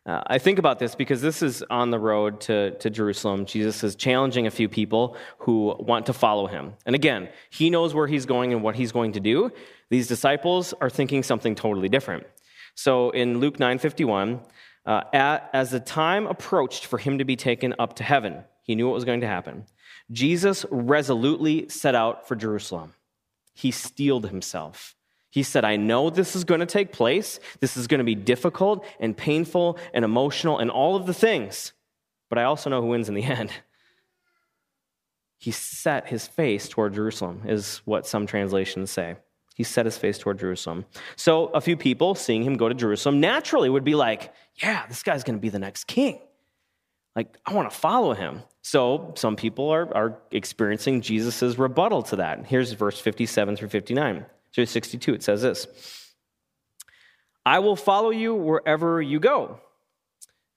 Uh, 0.07 0.23
I 0.27 0.39
think 0.39 0.59
about 0.59 0.79
this 0.79 0.95
because 0.95 1.21
this 1.21 1.43
is 1.43 1.63
on 1.69 1.91
the 1.91 1.99
road 1.99 2.41
to, 2.43 2.71
to 2.79 2.89
Jerusalem. 2.89 3.45
Jesus 3.45 3.85
is 3.85 3.95
challenging 3.95 4.47
a 4.47 4.51
few 4.51 4.69
people 4.69 5.17
who 5.39 5.77
want 5.79 6.07
to 6.07 6.15
follow 6.15 6.47
him. 6.47 6.73
And 6.87 6.95
again, 6.95 7.29
he 7.51 7.69
knows 7.69 7.95
where 7.95 8.07
he's 8.07 8.25
going 8.25 8.53
and 8.53 8.63
what 8.63 8.77
he's 8.77 8.93
going 8.93 9.13
to 9.13 9.21
do. 9.21 9.53
These 9.91 10.09
disciples 10.09 10.73
are 10.81 10.89
thinking 10.89 11.23
something 11.23 11.55
totally 11.55 11.91
different. 11.91 12.27
So 12.75 13.11
in 13.11 13.41
Luke 13.41 13.59
9:51, 13.59 14.41
uh, 14.87 15.03
as 15.53 15.71
the 15.71 15.81
time 15.81 16.27
approached 16.27 16.87
for 16.87 16.99
him 16.99 17.19
to 17.19 17.25
be 17.25 17.37
taken 17.37 17.75
up 17.79 17.97
to 17.97 18.05
heaven, 18.05 18.45
he 18.63 18.75
knew 18.75 18.87
what 18.87 18.95
was 18.95 19.05
going 19.05 19.21
to 19.21 19.27
happen. 19.27 19.67
Jesus 20.11 20.65
resolutely 20.71 21.69
set 21.69 21.95
out 21.95 22.27
for 22.27 22.37
Jerusalem. 22.37 22.95
He 23.55 23.71
steeled 23.71 24.29
himself. 24.29 24.97
He 25.31 25.43
said, 25.45 25.65
I 25.65 25.77
know 25.77 26.11
this 26.11 26.35
is 26.35 26.45
going 26.45 26.61
to 26.61 26.67
take 26.67 26.93
place. 26.93 27.39
This 27.61 27.77
is 27.77 27.87
going 27.87 27.99
to 27.99 28.05
be 28.05 28.17
difficult 28.17 28.85
and 28.99 29.17
painful 29.17 29.79
and 29.95 30.05
emotional 30.05 30.59
and 30.59 30.71
all 30.71 30.97
of 30.97 31.07
the 31.07 31.15
things, 31.15 31.73
but 32.29 32.39
I 32.39 32.45
also 32.45 32.69
know 32.69 32.81
who 32.81 32.89
wins 32.89 33.09
in 33.09 33.15
the 33.15 33.23
end. 33.25 33.53
He 35.39 35.53
set 35.53 36.09
his 36.09 36.27
face 36.27 36.69
toward 36.69 36.95
Jerusalem, 36.95 37.43
is 37.47 37.81
what 37.85 38.07
some 38.07 38.27
translations 38.27 38.91
say. 38.91 39.17
He 39.61 39.65
set 39.65 39.85
his 39.85 39.99
face 39.99 40.17
toward 40.17 40.39
Jerusalem. 40.39 40.87
So 41.17 41.49
a 41.49 41.61
few 41.61 41.77
people 41.77 42.15
seeing 42.15 42.43
him 42.43 42.57
go 42.57 42.71
to 42.71 42.75
Jerusalem 42.75 43.21
naturally 43.21 43.69
would 43.69 43.85
be 43.85 43.95
like, 43.95 44.33
Yeah, 44.55 44.87
this 44.87 45.03
guy's 45.03 45.23
going 45.23 45.37
to 45.37 45.41
be 45.41 45.51
the 45.51 45.59
next 45.59 45.85
king. 45.85 46.19
Like, 47.15 47.37
I 47.45 47.53
want 47.53 47.71
to 47.71 47.77
follow 47.77 48.15
him. 48.15 48.43
So 48.63 49.13
some 49.19 49.37
people 49.37 49.69
are, 49.69 49.95
are 49.95 50.19
experiencing 50.31 51.03
Jesus' 51.03 51.59
rebuttal 51.59 52.05
to 52.05 52.17
that. 52.17 52.47
Here's 52.47 52.73
verse 52.73 52.99
57 52.99 53.57
through 53.57 53.69
59. 53.69 54.25
So 54.53 54.65
62, 54.65 55.13
it 55.13 55.23
says 55.23 55.43
this 55.43 55.67
I 57.45 57.59
will 57.59 57.77
follow 57.77 58.09
you 58.09 58.35
wherever 58.35 59.03
you 59.03 59.21
go. 59.21 59.61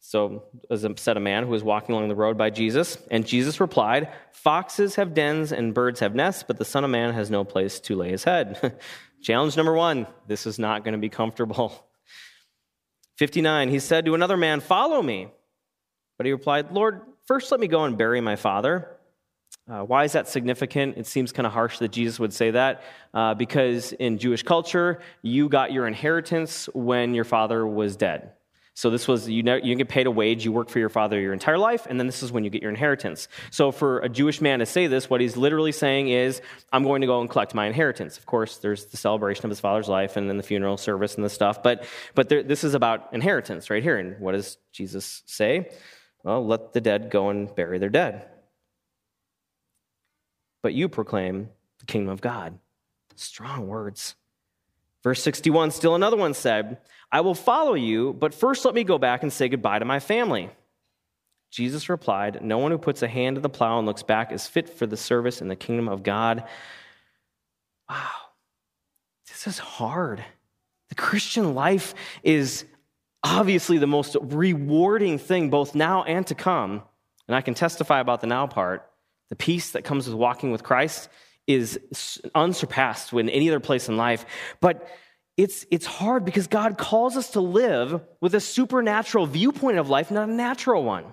So, 0.06 0.44
as 0.70 0.86
said 0.98 1.16
a 1.16 1.22
man 1.22 1.46
who 1.46 1.50
was 1.52 1.64
walking 1.64 1.96
along 1.96 2.10
the 2.10 2.16
road 2.16 2.38
by 2.38 2.50
Jesus, 2.50 2.98
and 3.10 3.26
Jesus 3.26 3.62
replied, 3.62 4.12
Foxes 4.34 4.96
have 4.96 5.14
dens 5.14 5.54
and 5.54 5.74
birds 5.74 6.02
have 6.02 6.14
nests, 6.14 6.44
but 6.46 6.58
the 6.58 6.66
Son 6.66 6.84
of 6.84 6.90
Man 6.90 7.14
has 7.14 7.32
no 7.32 7.46
place 7.46 7.80
to 7.80 7.96
lay 7.96 8.10
his 8.10 8.26
head. 8.26 8.78
Challenge 9.24 9.56
number 9.56 9.72
one 9.72 10.06
this 10.28 10.46
is 10.46 10.60
not 10.60 10.84
going 10.84 10.92
to 10.92 11.00
be 11.00 11.08
comfortable. 11.08 11.88
59, 13.18 13.70
he 13.70 13.80
said 13.80 14.04
to 14.04 14.14
another 14.14 14.36
man, 14.36 14.60
Follow 14.60 15.02
me. 15.02 15.30
But 16.18 16.26
he 16.26 16.34
replied, 16.34 16.74
Lord, 16.74 17.00
first 17.26 17.50
let 17.50 17.62
me 17.62 17.68
go 17.68 17.86
and 17.86 17.98
bury 17.98 18.20
my 18.20 18.36
father. 18.36 18.98
Uh, 19.72 19.84
why 19.84 20.04
is 20.04 20.12
that 20.12 20.28
significant? 20.28 20.98
It 20.98 21.08
seems 21.08 21.32
kind 21.32 21.48
of 21.48 21.54
harsh 21.54 21.80
that 21.80 21.94
Jesus 21.94 22.20
would 22.20 22.34
say 22.34 22.52
that 22.52 22.84
uh, 23.14 23.36
because 23.36 23.94
in 23.94 24.18
Jewish 24.18 24.44
culture, 24.44 25.00
you 25.22 25.48
got 25.48 25.72
your 25.72 25.88
inheritance 25.88 26.68
when 26.74 27.14
your 27.14 27.24
father 27.24 27.66
was 27.66 27.96
dead. 27.96 28.34
So 28.76 28.90
this 28.90 29.08
was 29.08 29.30
you, 29.30 29.44
you 29.64 29.76
get 29.76 29.88
paid 29.88 30.08
a 30.08 30.12
wage, 30.12 30.44
you 30.46 30.52
work 30.52 30.70
for 30.70 30.80
your 30.80 30.90
father 30.90 31.20
your 31.20 31.34
entire 31.34 31.58
life, 31.58 31.86
and 31.88 32.00
then 32.00 32.08
this 32.08 32.24
is 32.24 32.32
when 32.32 32.44
you 32.44 32.50
get 32.50 32.62
your 32.62 32.72
inheritance. 32.72 33.28
So 33.52 33.72
for 33.72 34.00
a 34.00 34.10
Jewish 34.10 34.42
man 34.42 34.60
to 34.60 34.66
say 34.66 34.88
this, 34.88 35.10
what 35.10 35.22
he's 35.22 35.38
literally 35.38 35.72
saying 35.72 36.10
is, 36.10 36.42
I'm 36.72 36.84
going 36.84 37.02
to 37.02 37.08
go 37.08 37.22
and 37.22 37.30
collect 37.30 37.54
my 37.54 37.68
inheritance. 37.68 38.18
Of 38.18 38.26
course, 38.26 38.58
there's 38.58 38.86
the 38.88 38.98
celebration 38.98 39.46
of 39.46 39.50
his 39.50 39.60
father's 39.60 39.88
life 39.88 40.18
and 40.18 40.28
then 40.30 40.38
the 40.38 40.44
funeral 40.44 40.78
service 40.78 41.16
and 41.16 41.24
the 41.24 41.30
stuff, 41.30 41.62
but 41.62 41.86
but 42.16 42.30
there, 42.30 42.42
this 42.42 42.64
is 42.64 42.74
about 42.74 43.14
inheritance 43.14 43.70
right 43.70 43.84
here. 43.84 43.98
And 43.98 44.20
what 44.20 44.32
does 44.32 44.58
Jesus 44.72 45.22
say? 45.26 45.70
Well, 46.24 46.46
let 46.46 46.74
the 46.74 46.82
dead 46.82 47.10
go 47.12 47.30
and 47.30 47.54
bury 47.54 47.80
their 47.80 47.90
dead 47.90 48.28
but 50.64 50.74
you 50.74 50.90
proclaim 50.90 51.50
the 51.80 51.86
kingdom 51.86 52.12
of 52.12 52.22
God. 52.22 52.58
Strong 53.16 53.68
words. 53.68 54.16
Verse 55.04 55.22
61 55.22 55.72
still 55.72 55.96
another 55.96 56.18
one 56.18 56.34
said, 56.34 56.78
I 57.12 57.22
will 57.22 57.36
follow 57.36 57.74
you, 57.74 58.14
but 58.14 58.34
first 58.34 58.66
let 58.66 58.74
me 58.74 58.84
go 58.84 58.98
back 58.98 59.22
and 59.22 59.32
say 59.32 59.50
goodbye 59.50 59.80
to 59.80 59.86
my 59.86 60.00
family. 60.00 60.50
Jesus 61.52 61.90
replied, 61.90 62.40
No 62.42 62.58
one 62.58 62.72
who 62.72 62.78
puts 62.78 63.04
a 63.04 63.08
hand 63.08 63.36
to 63.36 63.42
the 63.42 63.50
plow 63.50 63.78
and 63.78 63.86
looks 63.86 64.02
back 64.02 64.32
is 64.32 64.48
fit 64.48 64.70
for 64.70 64.88
the 64.88 64.98
service 64.98 65.42
in 65.42 65.50
the 65.50 65.56
kingdom 65.56 65.88
of 65.88 66.02
God. 66.02 66.46
Wow, 67.90 68.10
this 69.28 69.46
is 69.46 69.60
hard. 69.60 70.24
The 70.90 70.96
Christian 70.96 71.54
life 71.54 71.94
is 72.24 72.66
obviously 73.24 73.78
the 73.78 73.88
most 73.88 74.16
rewarding 74.22 75.20
thing, 75.20 75.50
both 75.50 75.76
now 75.76 76.04
and 76.04 76.26
to 76.28 76.36
come, 76.36 76.82
and 77.28 77.36
I 77.36 77.42
can 77.42 77.54
testify 77.54 78.00
about 78.00 78.22
the 78.22 78.28
now 78.28 78.48
part, 78.48 78.90
the 79.30 79.36
peace 79.36 79.72
that 79.72 79.84
comes 79.84 80.08
with 80.08 80.16
walking 80.16 80.52
with 80.52 80.64
Christ 80.64 81.10
is 81.48 81.80
unsurpassed 82.34 83.14
in 83.14 83.30
any 83.30 83.50
other 83.50 83.60
place 83.60 83.90
in 83.90 83.98
life. 83.98 84.26
But 84.60 84.88
it's, 85.36 85.66
it's 85.72 85.86
hard 85.86 86.26
because 86.26 86.48
God 86.48 86.78
calls 86.78 87.18
us 87.18 87.32
to 87.32 87.42
live 87.42 88.02
with 88.22 88.36
a 88.36 88.40
supernatural 88.40 89.26
viewpoint 89.26 89.78
of 89.78 89.90
life, 89.90 90.12
not 90.12 90.30
a 90.30 90.32
natural 90.32 90.84
one. 90.84 91.06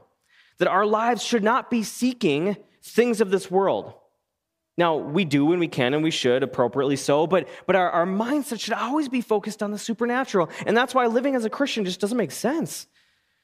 That 0.59 0.69
our 0.69 0.85
lives 0.85 1.23
should 1.23 1.43
not 1.43 1.71
be 1.71 1.83
seeking 1.83 2.57
things 2.83 3.21
of 3.21 3.31
this 3.31 3.51
world. 3.51 3.95
Now, 4.77 4.97
we 4.97 5.25
do 5.25 5.47
when 5.47 5.59
we 5.59 5.69
can 5.69 5.95
and 5.95 6.03
we 6.03 6.11
should, 6.11 6.43
appropriately 6.43 6.97
so, 6.97 7.27
but, 7.27 7.49
but 7.67 7.77
our, 7.77 7.91
our 7.91 8.07
mindset 8.07 8.61
should 8.61 8.75
always 8.75 9.09
be 9.09 9.21
focused 9.21 9.63
on 9.63 9.73
the 9.73 9.79
supernatural. 9.79 10.49
And 10.67 10.77
that's 10.77 10.95
why 10.95 11.07
living 11.07 11.35
as 11.35 11.45
a 11.45 11.51
Christian 11.51 11.85
just 11.85 12.01
doesn't 12.01 12.17
make 12.17 12.31
sense. 12.31 12.87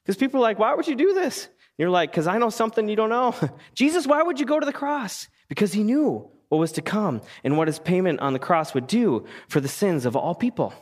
Because 0.03 0.17
people 0.17 0.39
are 0.41 0.43
like, 0.43 0.59
why 0.59 0.75
would 0.75 0.87
you 0.87 0.95
do 0.95 1.15
this? 1.15 1.49
You're 1.79 1.91
like, 1.91 2.11
because 2.11 2.27
I 2.27 2.39
know 2.39 2.49
something 2.49 2.89
you 2.89 2.97
don't 2.97 3.11
know. 3.11 3.35
Jesus, 3.75 4.07
why 4.07 4.23
would 4.23 4.41
you 4.41 4.47
go 4.47 4.61
to 4.61 4.65
the 4.65 4.73
cross? 4.73 5.29
Because 5.49 5.73
he 5.73 5.83
knew 5.83 6.31
what 6.49 6.59
was 6.59 6.73
to 6.73 6.83
come 6.83 7.21
and 7.45 7.57
what 7.57 7.69
his 7.69 7.79
payment 7.79 8.21
on 8.21 8.33
the 8.33 8.39
cross 8.39 8.75
would 8.75 8.87
do 8.87 9.27
for 9.49 9.61
the 9.61 9.69
sins 9.69 10.07
of 10.07 10.17
all 10.17 10.35
people 10.35 10.73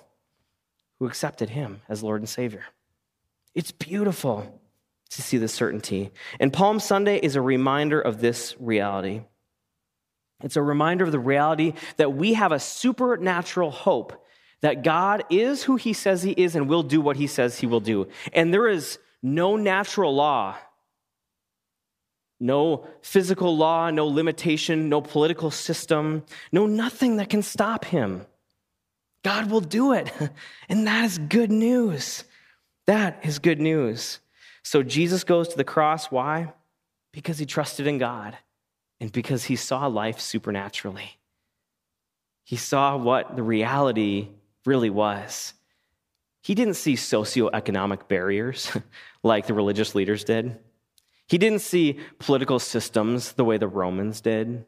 who 0.98 1.06
accepted 1.06 1.50
him 1.50 1.80
as 1.88 2.02
Lord 2.02 2.20
and 2.20 2.28
Savior. 2.28 2.64
It's 3.54 3.72
beautiful 3.72 4.60
to 5.10 5.22
see 5.22 5.38
the 5.38 5.48
certainty. 5.48 6.10
And 6.40 6.52
Palm 6.52 6.80
Sunday 6.80 7.18
is 7.18 7.36
a 7.36 7.40
reminder 7.40 8.00
of 8.00 8.20
this 8.20 8.54
reality. 8.58 9.22
It's 10.42 10.56
a 10.56 10.62
reminder 10.62 11.04
of 11.04 11.12
the 11.12 11.18
reality 11.18 11.74
that 11.96 12.14
we 12.14 12.34
have 12.34 12.52
a 12.52 12.60
supernatural 12.60 13.70
hope 13.70 14.24
that 14.60 14.82
God 14.82 15.24
is 15.30 15.62
who 15.62 15.76
he 15.76 15.92
says 15.92 16.22
he 16.22 16.32
is 16.32 16.56
and 16.56 16.68
will 16.68 16.82
do 16.82 17.00
what 17.00 17.16
he 17.16 17.26
says 17.26 17.58
he 17.58 17.66
will 17.66 17.80
do. 17.80 18.08
And 18.32 18.52
there 18.52 18.68
is 18.68 18.98
no 19.22 19.56
natural 19.56 20.14
law 20.14 20.56
no 22.44 22.86
physical 23.00 23.56
law, 23.56 23.88
no 23.88 24.06
limitation, 24.06 24.90
no 24.90 25.00
political 25.00 25.50
system, 25.50 26.22
no 26.52 26.66
nothing 26.66 27.16
that 27.16 27.30
can 27.30 27.40
stop 27.42 27.86
him. 27.86 28.26
God 29.22 29.50
will 29.50 29.62
do 29.62 29.94
it. 29.94 30.12
And 30.68 30.86
that 30.86 31.04
is 31.04 31.16
good 31.16 31.50
news. 31.50 32.24
That 32.86 33.18
is 33.22 33.38
good 33.38 33.60
news. 33.60 34.20
So 34.62 34.82
Jesus 34.82 35.24
goes 35.24 35.48
to 35.48 35.56
the 35.56 35.64
cross. 35.64 36.10
Why? 36.10 36.52
Because 37.12 37.38
he 37.38 37.46
trusted 37.46 37.86
in 37.86 37.96
God 37.96 38.36
and 39.00 39.10
because 39.10 39.44
he 39.44 39.56
saw 39.56 39.86
life 39.86 40.20
supernaturally. 40.20 41.18
He 42.44 42.56
saw 42.56 42.98
what 42.98 43.36
the 43.36 43.42
reality 43.42 44.28
really 44.66 44.90
was. 44.90 45.54
He 46.42 46.54
didn't 46.54 46.74
see 46.74 46.94
socioeconomic 46.94 48.06
barriers 48.06 48.70
like 49.22 49.46
the 49.46 49.54
religious 49.54 49.94
leaders 49.94 50.24
did. 50.24 50.58
He 51.26 51.38
didn't 51.38 51.60
see 51.60 51.98
political 52.18 52.58
systems 52.58 53.32
the 53.32 53.44
way 53.44 53.56
the 53.56 53.68
Romans 53.68 54.20
did. 54.20 54.64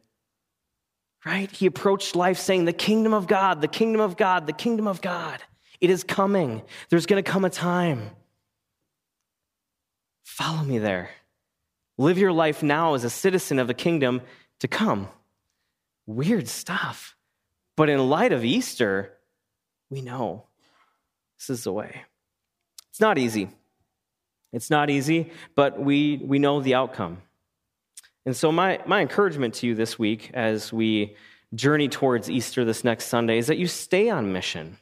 Right? 1.25 1.51
He 1.51 1.67
approached 1.67 2.17
life 2.17 2.39
saying, 2.39 2.65
The 2.65 2.73
kingdom 2.73 3.13
of 3.13 3.27
God, 3.27 3.61
the 3.61 3.69
kingdom 3.69 4.01
of 4.01 4.17
God, 4.17 4.47
the 4.47 4.53
kingdom 4.53 4.87
of 4.87 5.01
God. 5.01 5.43
It 5.81 5.91
is 5.91 6.05
coming. 6.05 6.63
There's 6.89 7.07
going 7.07 7.23
to 7.23 7.31
come 7.31 7.45
a 7.45 7.51
time. 7.51 8.11
Follow 10.25 10.63
me 10.63 10.79
there. 10.79 11.11
Live 11.99 12.19
your 12.19 12.33
life 12.33 12.63
now 12.63 12.95
as 12.95 13.05
a 13.05 13.11
citizen 13.11 13.59
of 13.59 13.67
the 13.67 13.75
kingdom 13.75 14.23
to 14.61 14.69
come. 14.69 15.09
Weird 16.07 16.49
stuff. 16.49 17.17
But 17.77 17.89
in 17.89 18.09
light 18.09 18.33
of 18.33 18.45
Easter, 18.45 19.13
we 19.91 20.01
know 20.01 20.45
this 21.39 21.51
is 21.51 21.65
the 21.65 21.73
way. 21.73 22.03
It's 22.91 23.01
not 23.01 23.19
easy. 23.19 23.49
It's 24.57 24.71
not 24.71 24.89
easy, 24.89 25.31
but 25.55 25.79
we, 25.79 26.17
we 26.25 26.39
know 26.39 26.63
the 26.63 26.77
outcome. 26.77 27.19
And 28.25 28.35
so, 28.35 28.51
my, 28.51 28.81
my 28.87 29.03
encouragement 29.03 29.53
to 29.57 29.67
you 29.67 29.75
this 29.75 29.99
week 29.99 30.31
as 30.33 30.73
we 30.73 31.15
journey 31.55 31.89
towards 31.89 32.31
Easter 32.31 32.65
this 32.65 32.83
next 32.83 33.09
Sunday 33.09 33.37
is 33.37 33.49
that 33.49 33.59
you 33.59 33.67
stay 33.67 34.09
on 34.09 34.33
mission 34.33 34.79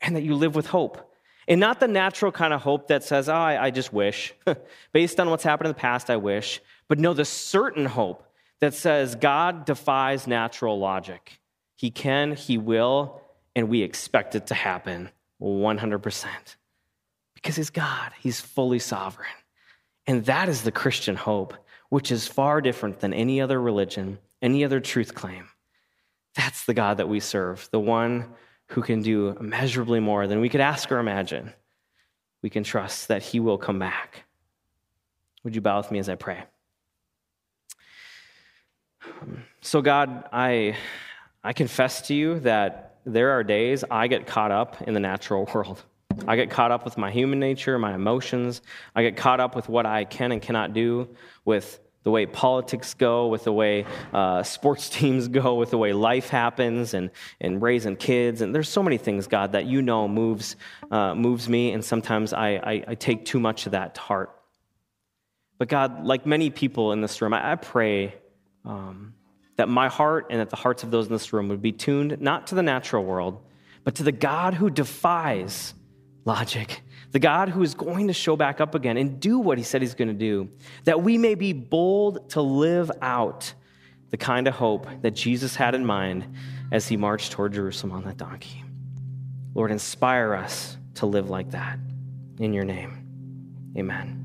and 0.00 0.14
that 0.14 0.22
you 0.22 0.36
live 0.36 0.54
with 0.54 0.68
hope. 0.68 1.12
And 1.48 1.58
not 1.58 1.80
the 1.80 1.88
natural 1.88 2.30
kind 2.30 2.54
of 2.54 2.62
hope 2.62 2.86
that 2.86 3.02
says, 3.02 3.28
oh, 3.28 3.34
I, 3.34 3.64
I 3.64 3.70
just 3.70 3.92
wish. 3.92 4.32
Based 4.92 5.18
on 5.18 5.28
what's 5.28 5.42
happened 5.42 5.66
in 5.66 5.72
the 5.72 5.80
past, 5.80 6.08
I 6.08 6.16
wish. 6.16 6.60
But 6.86 7.00
no, 7.00 7.14
the 7.14 7.24
certain 7.24 7.84
hope 7.84 8.24
that 8.60 8.74
says 8.74 9.16
God 9.16 9.64
defies 9.64 10.28
natural 10.28 10.78
logic. 10.78 11.40
He 11.74 11.90
can, 11.90 12.36
He 12.36 12.58
will, 12.58 13.22
and 13.56 13.68
we 13.68 13.82
expect 13.82 14.36
it 14.36 14.46
to 14.46 14.54
happen 14.54 15.10
100% 15.42 16.28
because 17.42 17.56
he's 17.56 17.70
God, 17.70 18.12
he's 18.20 18.40
fully 18.40 18.78
sovereign. 18.78 19.28
And 20.06 20.24
that 20.26 20.48
is 20.48 20.62
the 20.62 20.72
Christian 20.72 21.16
hope, 21.16 21.54
which 21.88 22.12
is 22.12 22.26
far 22.26 22.60
different 22.60 23.00
than 23.00 23.12
any 23.12 23.40
other 23.40 23.60
religion, 23.60 24.18
any 24.40 24.64
other 24.64 24.80
truth 24.80 25.14
claim. 25.14 25.48
That's 26.34 26.64
the 26.64 26.74
God 26.74 26.98
that 26.98 27.08
we 27.08 27.20
serve, 27.20 27.68
the 27.72 27.80
one 27.80 28.32
who 28.68 28.82
can 28.82 29.02
do 29.02 29.28
immeasurably 29.28 30.00
more 30.00 30.26
than 30.26 30.40
we 30.40 30.48
could 30.48 30.60
ask 30.60 30.90
or 30.90 30.98
imagine. 30.98 31.52
We 32.42 32.50
can 32.50 32.64
trust 32.64 33.08
that 33.08 33.22
he 33.22 33.38
will 33.38 33.58
come 33.58 33.78
back. 33.78 34.24
Would 35.44 35.54
you 35.54 35.60
bow 35.60 35.78
with 35.78 35.90
me 35.90 35.98
as 35.98 36.08
I 36.08 36.14
pray? 36.14 36.44
So, 39.60 39.82
God, 39.82 40.28
I, 40.32 40.76
I 41.44 41.52
confess 41.52 42.02
to 42.08 42.14
you 42.14 42.40
that 42.40 42.96
there 43.04 43.30
are 43.30 43.44
days 43.44 43.84
I 43.90 44.06
get 44.06 44.26
caught 44.26 44.52
up 44.52 44.80
in 44.82 44.94
the 44.94 45.00
natural 45.00 45.48
world. 45.52 45.82
I 46.26 46.36
get 46.36 46.50
caught 46.50 46.70
up 46.70 46.84
with 46.84 46.98
my 46.98 47.10
human 47.10 47.38
nature, 47.38 47.78
my 47.78 47.94
emotions. 47.94 48.62
I 48.94 49.02
get 49.02 49.16
caught 49.16 49.40
up 49.40 49.56
with 49.56 49.68
what 49.68 49.86
I 49.86 50.04
can 50.04 50.32
and 50.32 50.40
cannot 50.40 50.72
do, 50.72 51.08
with 51.44 51.80
the 52.04 52.10
way 52.10 52.26
politics 52.26 52.94
go, 52.94 53.28
with 53.28 53.44
the 53.44 53.52
way 53.52 53.86
uh, 54.12 54.42
sports 54.42 54.88
teams 54.98 55.28
go, 55.28 55.54
with 55.54 55.70
the 55.70 55.78
way 55.78 55.92
life 55.92 56.28
happens, 56.28 56.94
and, 56.94 57.10
and 57.40 57.62
raising 57.62 57.96
kids. 57.96 58.40
And 58.40 58.54
there's 58.54 58.68
so 58.68 58.82
many 58.82 58.98
things, 58.98 59.26
God, 59.26 59.52
that 59.52 59.66
you 59.66 59.82
know 59.82 60.08
moves, 60.08 60.56
uh, 60.90 61.14
moves 61.14 61.48
me, 61.48 61.72
and 61.72 61.84
sometimes 61.84 62.32
I, 62.32 62.48
I, 62.50 62.84
I, 62.88 62.94
take 62.94 63.24
too 63.24 63.38
much 63.38 63.66
of 63.66 63.72
that 63.72 63.94
to 63.94 64.00
heart. 64.00 64.36
But 65.58 65.68
God, 65.68 66.04
like 66.04 66.26
many 66.26 66.50
people 66.50 66.92
in 66.92 67.00
this 67.00 67.22
room, 67.22 67.34
I, 67.34 67.52
I 67.52 67.54
pray 67.54 68.14
um, 68.64 69.14
that 69.56 69.68
my 69.68 69.88
heart 69.88 70.26
and 70.30 70.40
that 70.40 70.50
the 70.50 70.56
hearts 70.56 70.82
of 70.82 70.90
those 70.90 71.06
in 71.06 71.12
this 71.12 71.32
room 71.32 71.48
would 71.48 71.62
be 71.62 71.72
tuned 71.72 72.20
not 72.20 72.48
to 72.48 72.54
the 72.54 72.62
natural 72.62 73.04
world, 73.04 73.40
but 73.84 73.96
to 73.96 74.02
the 74.02 74.12
God 74.12 74.54
who 74.54 74.70
defies 74.70 75.74
logic. 76.24 76.82
The 77.10 77.18
God 77.18 77.50
who 77.50 77.62
is 77.62 77.74
going 77.74 78.08
to 78.08 78.12
show 78.12 78.36
back 78.36 78.60
up 78.60 78.74
again 78.74 78.96
and 78.96 79.20
do 79.20 79.38
what 79.38 79.58
he 79.58 79.64
said 79.64 79.82
he's 79.82 79.94
going 79.94 80.08
to 80.08 80.14
do, 80.14 80.48
that 80.84 81.02
we 81.02 81.18
may 81.18 81.34
be 81.34 81.52
bold 81.52 82.30
to 82.30 82.40
live 82.40 82.90
out 83.02 83.52
the 84.10 84.16
kind 84.16 84.46
of 84.46 84.54
hope 84.54 84.86
that 85.02 85.12
Jesus 85.12 85.56
had 85.56 85.74
in 85.74 85.84
mind 85.84 86.26
as 86.70 86.88
he 86.88 86.96
marched 86.96 87.32
toward 87.32 87.52
Jerusalem 87.52 87.92
on 87.92 88.04
that 88.04 88.16
donkey. 88.16 88.64
Lord, 89.54 89.70
inspire 89.70 90.34
us 90.34 90.76
to 90.94 91.06
live 91.06 91.28
like 91.28 91.50
that. 91.50 91.78
In 92.38 92.52
your 92.52 92.64
name, 92.64 93.72
amen. 93.76 94.21